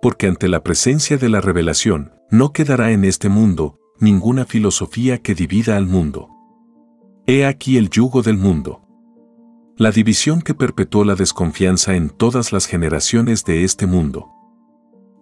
Porque 0.01 0.27
ante 0.27 0.49
la 0.49 0.61
presencia 0.61 1.15
de 1.15 1.29
la 1.29 1.39
revelación, 1.39 2.11
no 2.29 2.51
quedará 2.51 2.91
en 2.91 3.05
este 3.05 3.29
mundo 3.29 3.79
ninguna 3.97 4.43
filosofía 4.43 5.19
que 5.19 5.33
divida 5.33 5.77
al 5.77 5.87
mundo. 5.87 6.27
He 7.27 7.45
aquí 7.45 7.77
el 7.77 7.89
yugo 7.89 8.23
del 8.23 8.35
mundo. 8.35 8.81
La 9.77 9.91
división 9.91 10.41
que 10.41 10.53
perpetuó 10.53 11.05
la 11.05 11.15
desconfianza 11.15 11.95
en 11.95 12.09
todas 12.09 12.51
las 12.51 12.65
generaciones 12.65 13.45
de 13.45 13.63
este 13.63 13.85
mundo 13.85 14.32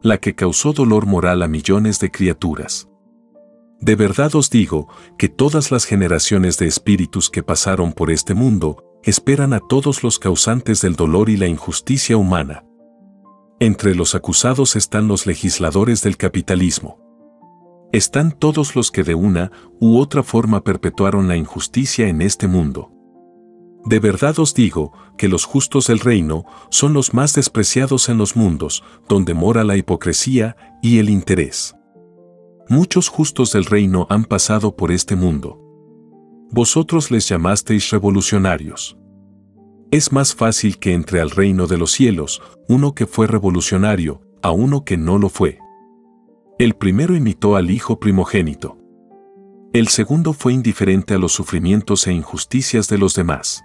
la 0.01 0.17
que 0.17 0.35
causó 0.35 0.73
dolor 0.73 1.05
moral 1.05 1.43
a 1.43 1.47
millones 1.47 1.99
de 1.99 2.11
criaturas. 2.11 2.87
De 3.79 3.95
verdad 3.95 4.35
os 4.35 4.49
digo 4.49 4.87
que 5.17 5.27
todas 5.29 5.71
las 5.71 5.85
generaciones 5.85 6.57
de 6.57 6.67
espíritus 6.67 7.29
que 7.29 7.43
pasaron 7.43 7.93
por 7.93 8.11
este 8.11 8.33
mundo 8.33 8.83
esperan 9.03 9.53
a 9.53 9.59
todos 9.59 10.03
los 10.03 10.19
causantes 10.19 10.81
del 10.81 10.95
dolor 10.95 11.29
y 11.29 11.37
la 11.37 11.47
injusticia 11.47 12.17
humana. 12.17 12.63
Entre 13.59 13.95
los 13.95 14.15
acusados 14.15 14.75
están 14.75 15.07
los 15.07 15.25
legisladores 15.25 16.01
del 16.03 16.17
capitalismo. 16.17 16.99
Están 17.91 18.31
todos 18.31 18.75
los 18.75 18.91
que 18.91 19.03
de 19.03 19.15
una 19.15 19.51
u 19.79 19.97
otra 19.97 20.23
forma 20.23 20.63
perpetuaron 20.63 21.27
la 21.27 21.35
injusticia 21.35 22.07
en 22.07 22.21
este 22.21 22.47
mundo. 22.47 22.91
De 23.85 23.99
verdad 23.99 24.37
os 24.39 24.53
digo 24.53 24.93
que 25.17 25.27
los 25.27 25.45
justos 25.45 25.87
del 25.87 25.99
reino 25.99 26.45
son 26.69 26.93
los 26.93 27.13
más 27.13 27.33
despreciados 27.33 28.09
en 28.09 28.17
los 28.17 28.35
mundos, 28.35 28.83
donde 29.09 29.33
mora 29.33 29.63
la 29.63 29.75
hipocresía 29.75 30.55
y 30.81 30.99
el 30.99 31.09
interés. 31.09 31.75
Muchos 32.69 33.09
justos 33.09 33.51
del 33.51 33.65
reino 33.65 34.05
han 34.09 34.25
pasado 34.25 34.75
por 34.75 34.91
este 34.91 35.15
mundo. 35.15 35.59
Vosotros 36.51 37.11
les 37.11 37.27
llamasteis 37.27 37.89
revolucionarios. 37.89 38.97
Es 39.89 40.11
más 40.11 40.35
fácil 40.35 40.77
que 40.77 40.93
entre 40.93 41.19
al 41.19 41.31
reino 41.31 41.67
de 41.67 41.77
los 41.77 41.91
cielos 41.91 42.41
uno 42.69 42.93
que 42.93 43.07
fue 43.07 43.27
revolucionario 43.27 44.21
a 44.41 44.51
uno 44.51 44.85
que 44.85 44.95
no 44.95 45.17
lo 45.17 45.29
fue. 45.29 45.59
El 46.59 46.75
primero 46.75 47.15
imitó 47.15 47.55
al 47.55 47.71
Hijo 47.71 47.99
primogénito. 47.99 48.77
El 49.73 49.87
segundo 49.87 50.33
fue 50.33 50.53
indiferente 50.53 51.13
a 51.15 51.17
los 51.17 51.31
sufrimientos 51.31 52.05
e 52.07 52.13
injusticias 52.13 52.87
de 52.87 52.97
los 52.97 53.15
demás 53.15 53.63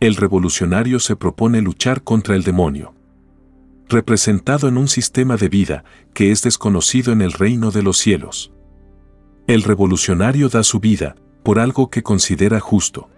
el 0.00 0.16
revolucionario 0.16 0.98
se 0.98 1.14
propone 1.14 1.60
luchar 1.60 2.02
contra 2.02 2.34
el 2.34 2.42
demonio, 2.42 2.94
representado 3.86 4.66
en 4.66 4.78
un 4.78 4.88
sistema 4.88 5.36
de 5.36 5.50
vida 5.50 5.84
que 6.14 6.30
es 6.30 6.42
desconocido 6.42 7.12
en 7.12 7.20
el 7.20 7.32
reino 7.32 7.70
de 7.70 7.82
los 7.82 7.98
cielos. 7.98 8.50
El 9.46 9.62
revolucionario 9.62 10.48
da 10.48 10.62
su 10.62 10.80
vida 10.80 11.16
por 11.42 11.58
algo 11.58 11.90
que 11.90 12.02
considera 12.02 12.60
justo. 12.60 13.10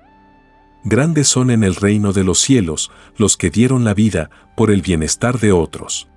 Grandes 0.83 1.29
son 1.29 1.53
en 1.53 1.63
el 1.63 1.77
reino 1.77 2.13
de 2.13 2.25
los 2.25 2.41
cielos 2.41 2.91
los 3.17 3.37
que 3.37 3.51
dieron 3.51 3.85
la 3.85 3.95
vida 3.95 4.31
por 4.57 4.73
el 4.73 4.83
bienestar 4.83 5.39
de 5.39 5.53
otros. 5.53 6.09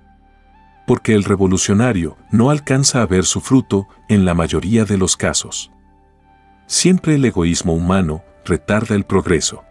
Porque 0.84 1.14
el 1.14 1.22
revolucionario 1.22 2.16
no 2.32 2.50
alcanza 2.50 3.02
a 3.02 3.06
ver 3.06 3.24
su 3.24 3.40
fruto 3.40 3.86
en 4.08 4.24
la 4.24 4.34
mayoría 4.34 4.84
de 4.84 4.98
los 4.98 5.16
casos. 5.16 5.70
Siempre 6.66 7.14
el 7.14 7.24
egoísmo 7.24 7.72
humano 7.72 8.24
retarda 8.44 8.96
el 8.96 9.04
progreso. 9.04 9.62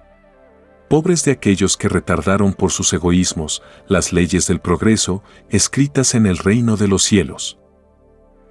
Pobres 0.95 1.25
de 1.25 1.33
aquellos 1.33 1.75
que 1.75 1.89
retardaron 1.89 2.53
por 2.53 2.71
sus 2.71 2.93
egoísmos 2.93 3.61
las 3.89 4.13
leyes 4.13 4.47
del 4.47 4.61
progreso 4.61 5.23
escritas 5.49 6.15
en 6.15 6.25
el 6.25 6.37
reino 6.37 6.77
de 6.77 6.87
los 6.87 7.03
cielos. 7.03 7.59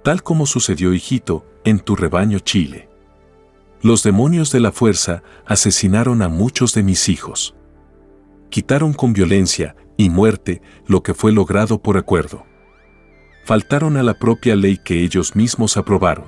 Tal 0.03 0.21
como 0.21 0.45
sucedió, 0.45 0.93
hijito, 0.93 1.43
en 1.63 1.79
tu 1.79 1.95
rebaño 1.95 2.37
Chile. 2.37 2.87
Los 3.81 4.03
demonios 4.03 4.51
de 4.51 4.59
la 4.59 4.71
fuerza 4.71 5.23
asesinaron 5.47 6.21
a 6.21 6.29
muchos 6.29 6.75
de 6.75 6.83
mis 6.83 7.09
hijos. 7.09 7.55
Quitaron 8.51 8.93
con 8.93 9.13
violencia 9.13 9.75
y 9.97 10.11
muerte 10.11 10.61
lo 10.85 11.01
que 11.01 11.15
fue 11.15 11.31
logrado 11.31 11.81
por 11.81 11.97
acuerdo. 11.97 12.45
Faltaron 13.43 13.97
a 13.97 14.03
la 14.03 14.19
propia 14.19 14.55
ley 14.55 14.77
que 14.77 15.03
ellos 15.03 15.35
mismos 15.35 15.77
aprobaron. 15.77 16.27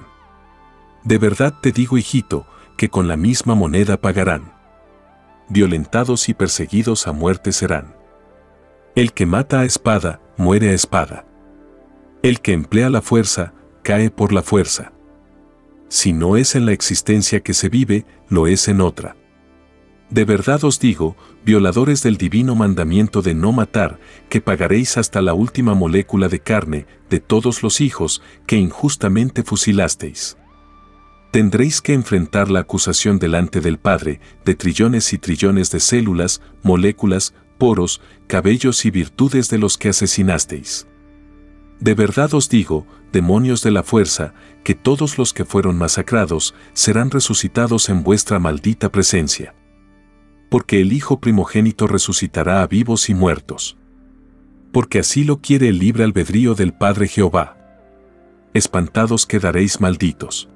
De 1.04 1.20
verdad 1.20 1.54
te 1.62 1.72
digo, 1.72 1.96
hijito, 1.96 2.48
que 2.76 2.90
con 2.90 3.08
la 3.08 3.18
misma 3.18 3.54
moneda 3.54 4.02
pagarán 4.02 4.57
violentados 5.50 6.30
y 6.30 6.34
perseguidos 6.34 7.08
a 7.08 7.12
muerte 7.12 7.52
serán. 7.52 7.96
El 8.96 9.14
que 9.14 9.26
mata 9.26 9.62
a 9.62 9.66
espada, 9.66 10.20
muere 10.38 10.70
a 10.70 10.74
espada. 10.74 11.26
El 12.24 12.42
que 12.42 12.54
emplea 12.54 12.90
la 12.90 13.02
fuerza, 13.02 13.54
cae 13.84 14.10
por 14.10 14.34
la 14.34 14.42
fuerza. 14.42 14.92
Si 15.90 16.14
no 16.14 16.36
es 16.36 16.56
en 16.56 16.66
la 16.66 16.74
existencia 16.74 17.42
que 17.42 17.54
se 17.54 17.70
vive, 17.70 18.06
lo 18.28 18.48
es 18.48 18.68
en 18.68 18.82
otra. 18.82 19.16
De 20.10 20.26
verdad 20.26 20.64
os 20.64 20.80
digo, 20.80 21.16
violadores 21.46 22.02
del 22.02 22.18
divino 22.18 22.56
mandamiento 22.56 23.22
de 23.22 23.34
no 23.34 23.52
matar, 23.52 24.00
que 24.30 24.42
pagaréis 24.42 24.98
hasta 24.98 25.22
la 25.22 25.34
última 25.34 25.74
molécula 25.74 26.30
de 26.30 26.40
carne 26.40 26.88
de 27.10 27.20
todos 27.20 27.62
los 27.62 27.82
hijos 27.82 28.22
que 28.46 28.58
injustamente 28.58 29.44
fusilasteis 29.44 30.38
tendréis 31.38 31.84
que 31.84 31.94
enfrentar 31.94 32.50
la 32.50 32.62
acusación 32.62 33.20
delante 33.20 33.62
del 33.62 33.78
Padre 33.78 34.22
de 34.44 34.56
trillones 34.56 35.14
y 35.14 35.20
trillones 35.20 35.70
de 35.70 35.80
células, 35.80 36.42
moléculas, 36.64 37.36
poros, 37.60 38.02
cabellos 38.26 38.86
y 38.86 38.90
virtudes 38.90 39.48
de 39.52 39.60
los 39.60 39.78
que 39.78 39.90
asesinasteis. 39.90 40.88
De 41.80 41.94
verdad 41.94 42.34
os 42.34 42.50
digo, 42.50 42.88
demonios 43.14 43.62
de 43.62 43.70
la 43.70 43.84
fuerza, 43.84 44.34
que 44.64 44.74
todos 44.74 45.20
los 45.20 45.32
que 45.32 45.46
fueron 45.46 45.78
masacrados 45.78 46.56
serán 46.74 47.12
resucitados 47.12 47.90
en 47.90 48.02
vuestra 48.02 48.40
maldita 48.40 48.92
presencia. 48.92 49.54
Porque 50.50 50.82
el 50.82 50.92
Hijo 50.92 51.20
primogénito 51.20 51.86
resucitará 51.86 52.64
a 52.64 52.68
vivos 52.68 53.12
y 53.12 53.14
muertos. 53.14 53.78
Porque 54.72 54.98
así 54.98 55.24
lo 55.24 55.40
quiere 55.40 55.68
el 55.68 55.78
libre 55.78 56.04
albedrío 56.04 56.56
del 56.56 56.74
Padre 56.74 57.08
Jehová. 57.08 57.60
Espantados 58.56 59.28
quedaréis 59.28 59.80
malditos 59.80 60.50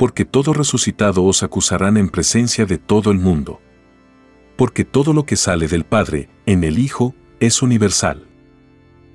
porque 0.00 0.24
todo 0.24 0.54
resucitado 0.54 1.24
os 1.24 1.42
acusarán 1.42 1.98
en 1.98 2.08
presencia 2.08 2.64
de 2.64 2.78
todo 2.78 3.10
el 3.10 3.18
mundo. 3.18 3.60
Porque 4.56 4.86
todo 4.86 5.12
lo 5.12 5.26
que 5.26 5.36
sale 5.36 5.68
del 5.68 5.84
Padre, 5.84 6.30
en 6.46 6.64
el 6.64 6.78
Hijo, 6.78 7.14
es 7.38 7.60
universal. 7.60 8.26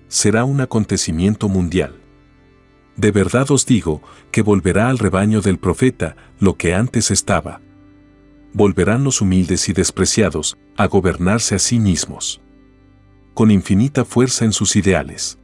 Será 0.09 0.43
un 0.43 0.61
acontecimiento 0.61 1.49
mundial. 1.49 1.99
De 2.97 3.09
verdad 3.09 3.49
os 3.49 3.65
digo 3.65 4.03
que 4.29 4.43
volverá 4.43 4.89
al 4.89 4.99
rebaño 4.99 5.41
del 5.41 5.57
profeta 5.57 6.17
lo 6.39 6.55
que 6.55 6.75
antes 6.75 7.09
estaba. 7.09 7.61
Volverán 8.53 9.03
los 9.03 9.21
humildes 9.21 9.67
y 9.69 9.73
despreciados 9.73 10.55
a 10.77 10.85
gobernarse 10.85 11.55
a 11.55 11.59
sí 11.59 11.79
mismos. 11.79 12.43
Con 13.33 13.49
infinita 13.49 14.05
fuerza 14.05 14.45
en 14.45 14.53
sus 14.53 14.75
ideales. 14.75 15.39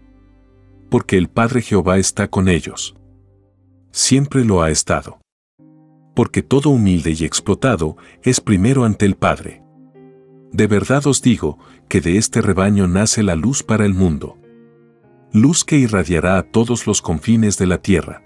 Porque 0.91 1.17
el 1.17 1.29
Padre 1.29 1.63
Jehová 1.63 1.97
está 1.97 2.27
con 2.27 2.47
ellos. 2.47 2.95
Siempre 3.89 4.45
lo 4.45 4.61
ha 4.61 4.69
estado 4.69 5.20
porque 6.13 6.41
todo 6.43 6.69
humilde 6.69 7.15
y 7.17 7.23
explotado 7.23 7.97
es 8.23 8.41
primero 8.41 8.83
ante 8.83 9.05
el 9.05 9.15
Padre. 9.15 9.63
De 10.51 10.67
verdad 10.67 11.07
os 11.07 11.21
digo 11.21 11.57
que 11.87 12.01
de 12.01 12.17
este 12.17 12.41
rebaño 12.41 12.87
nace 12.87 13.23
la 13.23 13.35
luz 13.35 13.63
para 13.63 13.85
el 13.85 13.93
mundo. 13.93 14.37
Luz 15.31 15.63
que 15.63 15.77
irradiará 15.77 16.37
a 16.37 16.43
todos 16.43 16.87
los 16.87 17.01
confines 17.01 17.57
de 17.57 17.67
la 17.67 17.77
tierra. 17.77 18.23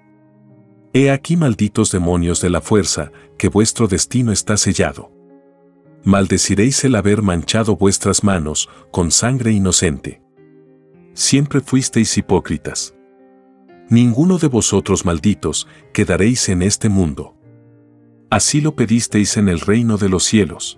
He 0.93 1.11
aquí 1.11 1.37
malditos 1.37 1.91
demonios 1.91 2.41
de 2.41 2.49
la 2.49 2.61
fuerza, 2.61 3.11
que 3.37 3.49
vuestro 3.49 3.87
destino 3.87 4.31
está 4.31 4.57
sellado. 4.57 5.11
Maldeciréis 6.03 6.83
el 6.83 6.95
haber 6.95 7.21
manchado 7.21 7.75
vuestras 7.75 8.23
manos 8.23 8.69
con 8.91 9.11
sangre 9.11 9.51
inocente. 9.51 10.21
Siempre 11.13 11.61
fuisteis 11.61 12.17
hipócritas. 12.17 12.95
Ninguno 13.89 14.37
de 14.39 14.47
vosotros 14.47 15.05
malditos 15.05 15.67
quedaréis 15.93 16.49
en 16.49 16.63
este 16.63 16.89
mundo. 16.89 17.35
Así 18.35 18.59
lo 18.59 18.75
pedisteis 18.75 19.37
en 19.37 19.47
el 19.47 19.61
reino 19.61 19.95
de 19.97 20.09
los 20.09 20.25
cielos. 20.25 20.77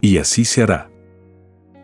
Y 0.00 0.18
así 0.18 0.44
se 0.44 0.62
hará. 0.62 0.92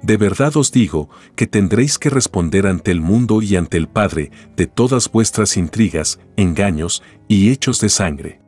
De 0.04 0.16
verdad 0.16 0.56
os 0.56 0.70
digo 0.70 1.10
que 1.34 1.48
tendréis 1.48 1.98
que 1.98 2.10
responder 2.10 2.64
ante 2.64 2.92
el 2.92 3.00
mundo 3.00 3.42
y 3.42 3.56
ante 3.56 3.76
el 3.76 3.88
Padre 3.88 4.30
de 4.54 4.68
todas 4.68 5.10
vuestras 5.10 5.56
intrigas, 5.56 6.20
engaños 6.36 7.02
y 7.26 7.50
hechos 7.50 7.80
de 7.80 7.88
sangre. 7.88 8.40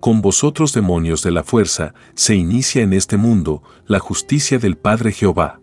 Con 0.00 0.20
vosotros 0.20 0.72
demonios 0.72 1.22
de 1.22 1.30
la 1.30 1.44
fuerza 1.44 1.94
se 2.16 2.34
inicia 2.34 2.82
en 2.82 2.92
este 2.92 3.16
mundo 3.16 3.62
la 3.86 4.00
justicia 4.00 4.58
del 4.58 4.76
Padre 4.76 5.12
Jehová. 5.12 5.60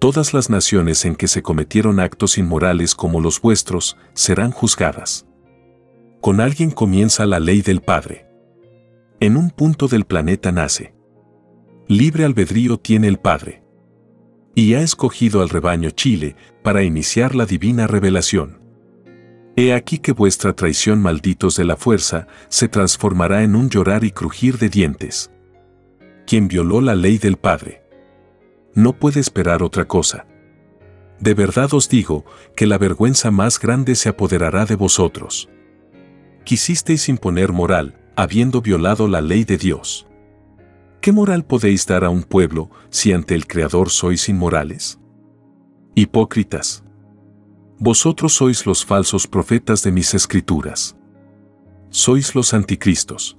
Todas 0.00 0.34
las 0.34 0.50
naciones 0.50 1.04
en 1.04 1.14
que 1.14 1.28
se 1.28 1.42
cometieron 1.42 2.00
actos 2.00 2.38
inmorales 2.38 2.96
como 2.96 3.20
los 3.20 3.40
vuestros 3.40 3.96
serán 4.14 4.50
juzgadas. 4.50 5.28
Con 6.20 6.40
alguien 6.40 6.72
comienza 6.72 7.24
la 7.24 7.38
ley 7.38 7.62
del 7.62 7.82
Padre. 7.82 8.29
En 9.22 9.36
un 9.36 9.50
punto 9.50 9.86
del 9.86 10.06
planeta 10.06 10.50
nace. 10.50 10.94
Libre 11.88 12.24
albedrío 12.24 12.78
tiene 12.78 13.06
el 13.06 13.18
Padre 13.18 13.62
y 14.54 14.72
ha 14.72 14.80
escogido 14.80 15.42
al 15.42 15.50
rebaño 15.50 15.90
Chile 15.90 16.36
para 16.62 16.84
iniciar 16.84 17.34
la 17.34 17.44
divina 17.44 17.86
revelación. 17.86 18.62
He 19.56 19.74
aquí 19.74 19.98
que 19.98 20.12
vuestra 20.12 20.54
traición 20.54 21.02
malditos 21.02 21.54
de 21.56 21.64
la 21.64 21.76
fuerza 21.76 22.28
se 22.48 22.68
transformará 22.68 23.42
en 23.42 23.56
un 23.56 23.68
llorar 23.68 24.04
y 24.04 24.10
crujir 24.10 24.56
de 24.56 24.70
dientes. 24.70 25.30
Quien 26.26 26.48
violó 26.48 26.80
la 26.80 26.94
ley 26.94 27.18
del 27.18 27.36
Padre. 27.36 27.82
No 28.72 28.94
puede 28.98 29.20
esperar 29.20 29.62
otra 29.62 29.86
cosa. 29.86 30.26
De 31.18 31.34
verdad 31.34 31.74
os 31.74 31.90
digo 31.90 32.24
que 32.56 32.66
la 32.66 32.78
vergüenza 32.78 33.30
más 33.30 33.60
grande 33.60 33.96
se 33.96 34.08
apoderará 34.08 34.64
de 34.64 34.76
vosotros. 34.76 35.50
Quisisteis 36.44 37.10
imponer 37.10 37.52
moral, 37.52 37.99
habiendo 38.16 38.60
violado 38.60 39.08
la 39.08 39.20
ley 39.20 39.44
de 39.44 39.56
Dios. 39.56 40.06
¿Qué 41.00 41.12
moral 41.12 41.44
podéis 41.44 41.86
dar 41.86 42.04
a 42.04 42.10
un 42.10 42.22
pueblo 42.22 42.70
si 42.90 43.12
ante 43.12 43.34
el 43.34 43.46
Creador 43.46 43.88
sois 43.88 44.28
inmorales? 44.28 45.00
Hipócritas. 45.94 46.84
Vosotros 47.78 48.34
sois 48.34 48.66
los 48.66 48.84
falsos 48.84 49.26
profetas 49.26 49.82
de 49.82 49.92
mis 49.92 50.12
escrituras. 50.12 50.96
Sois 51.88 52.34
los 52.34 52.52
anticristos. 52.52 53.38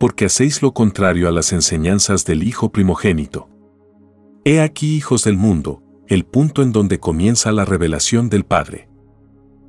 Porque 0.00 0.24
hacéis 0.24 0.60
lo 0.60 0.74
contrario 0.74 1.28
a 1.28 1.30
las 1.30 1.52
enseñanzas 1.52 2.24
del 2.24 2.42
Hijo 2.42 2.72
primogénito. 2.72 3.48
He 4.44 4.60
aquí, 4.60 4.96
hijos 4.96 5.24
del 5.24 5.36
mundo, 5.36 5.82
el 6.08 6.24
punto 6.24 6.62
en 6.62 6.72
donde 6.72 6.98
comienza 6.98 7.52
la 7.52 7.64
revelación 7.64 8.28
del 8.28 8.44
Padre. 8.44 8.88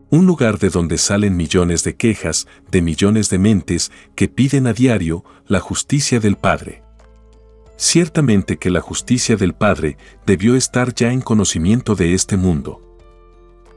Un 0.10 0.26
lugar 0.26 0.58
de 0.58 0.70
donde 0.70 0.98
salen 0.98 1.36
millones 1.36 1.84
de 1.84 1.96
quejas, 1.98 2.48
de 2.72 2.82
millones 2.82 3.30
de 3.30 3.40
mentes 3.40 3.92
que 4.16 4.30
piden 4.30 4.66
a 4.68 4.74
diario 4.74 5.26
la 5.48 5.60
justicia 5.60 6.20
del 6.20 6.38
Padre. 6.38 6.82
Ciertamente 7.76 8.58
que 8.58 8.70
la 8.70 8.80
justicia 8.80 9.36
del 9.36 9.54
Padre 9.54 9.98
debió 10.26 10.56
estar 10.56 10.94
ya 10.96 11.12
en 11.12 11.22
conocimiento 11.22 11.96
de 11.96 12.14
este 12.14 12.38
mundo. 12.38 12.82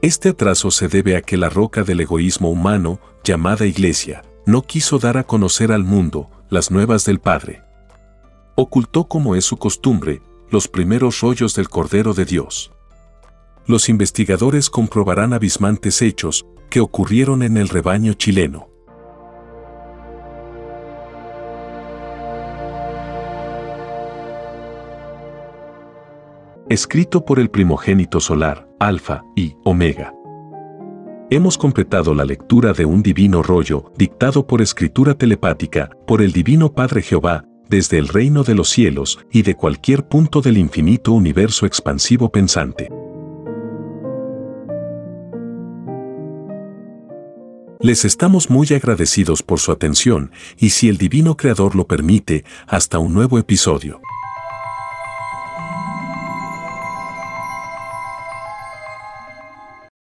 Este 0.01 0.29
atraso 0.29 0.71
se 0.71 0.87
debe 0.87 1.15
a 1.17 1.21
que 1.21 1.37
la 1.37 1.49
roca 1.49 1.83
del 1.83 1.99
egoísmo 1.99 2.49
humano, 2.49 2.99
llamada 3.23 3.65
Iglesia, 3.65 4.23
no 4.45 4.63
quiso 4.63 4.97
dar 4.99 5.17
a 5.17 5.25
conocer 5.25 5.71
al 5.71 5.83
mundo 5.83 6.29
las 6.49 6.71
nuevas 6.71 7.05
del 7.05 7.19
Padre. 7.19 7.61
Ocultó 8.55 9.07
como 9.07 9.35
es 9.35 9.45
su 9.45 9.57
costumbre 9.57 10.21
los 10.49 10.67
primeros 10.67 11.21
rollos 11.21 11.55
del 11.55 11.69
Cordero 11.69 12.13
de 12.13 12.25
Dios. 12.25 12.71
Los 13.65 13.89
investigadores 13.89 14.69
comprobarán 14.69 15.33
abismantes 15.33 16.01
hechos 16.01 16.45
que 16.69 16.79
ocurrieron 16.79 17.43
en 17.43 17.57
el 17.57 17.69
rebaño 17.69 18.13
chileno. 18.13 18.71
escrito 26.71 27.25
por 27.25 27.37
el 27.37 27.49
primogénito 27.49 28.21
solar, 28.21 28.65
Alfa 28.79 29.25
y 29.35 29.57
Omega. 29.65 30.13
Hemos 31.29 31.57
completado 31.57 32.13
la 32.13 32.23
lectura 32.23 32.71
de 32.71 32.85
un 32.85 33.03
divino 33.03 33.43
rollo, 33.43 33.91
dictado 33.97 34.47
por 34.47 34.61
escritura 34.61 35.15
telepática, 35.15 35.89
por 36.07 36.21
el 36.21 36.31
Divino 36.31 36.71
Padre 36.71 37.01
Jehová, 37.01 37.43
desde 37.67 37.97
el 37.97 38.07
reino 38.07 38.43
de 38.43 38.55
los 38.55 38.69
cielos 38.69 39.19
y 39.33 39.41
de 39.41 39.55
cualquier 39.55 40.07
punto 40.07 40.39
del 40.39 40.57
infinito 40.57 41.11
universo 41.11 41.65
expansivo 41.65 42.31
pensante. 42.31 42.87
Les 47.83 48.05
estamos 48.05 48.51
muy 48.51 48.67
agradecidos 48.75 49.41
por 49.41 49.59
su 49.59 49.71
atención 49.71 50.31
y 50.59 50.69
si 50.69 50.87
el 50.87 50.99
Divino 50.99 51.35
Creador 51.35 51.75
lo 51.75 51.87
permite, 51.87 52.45
hasta 52.67 52.99
un 52.99 53.11
nuevo 53.11 53.39
episodio. 53.39 53.99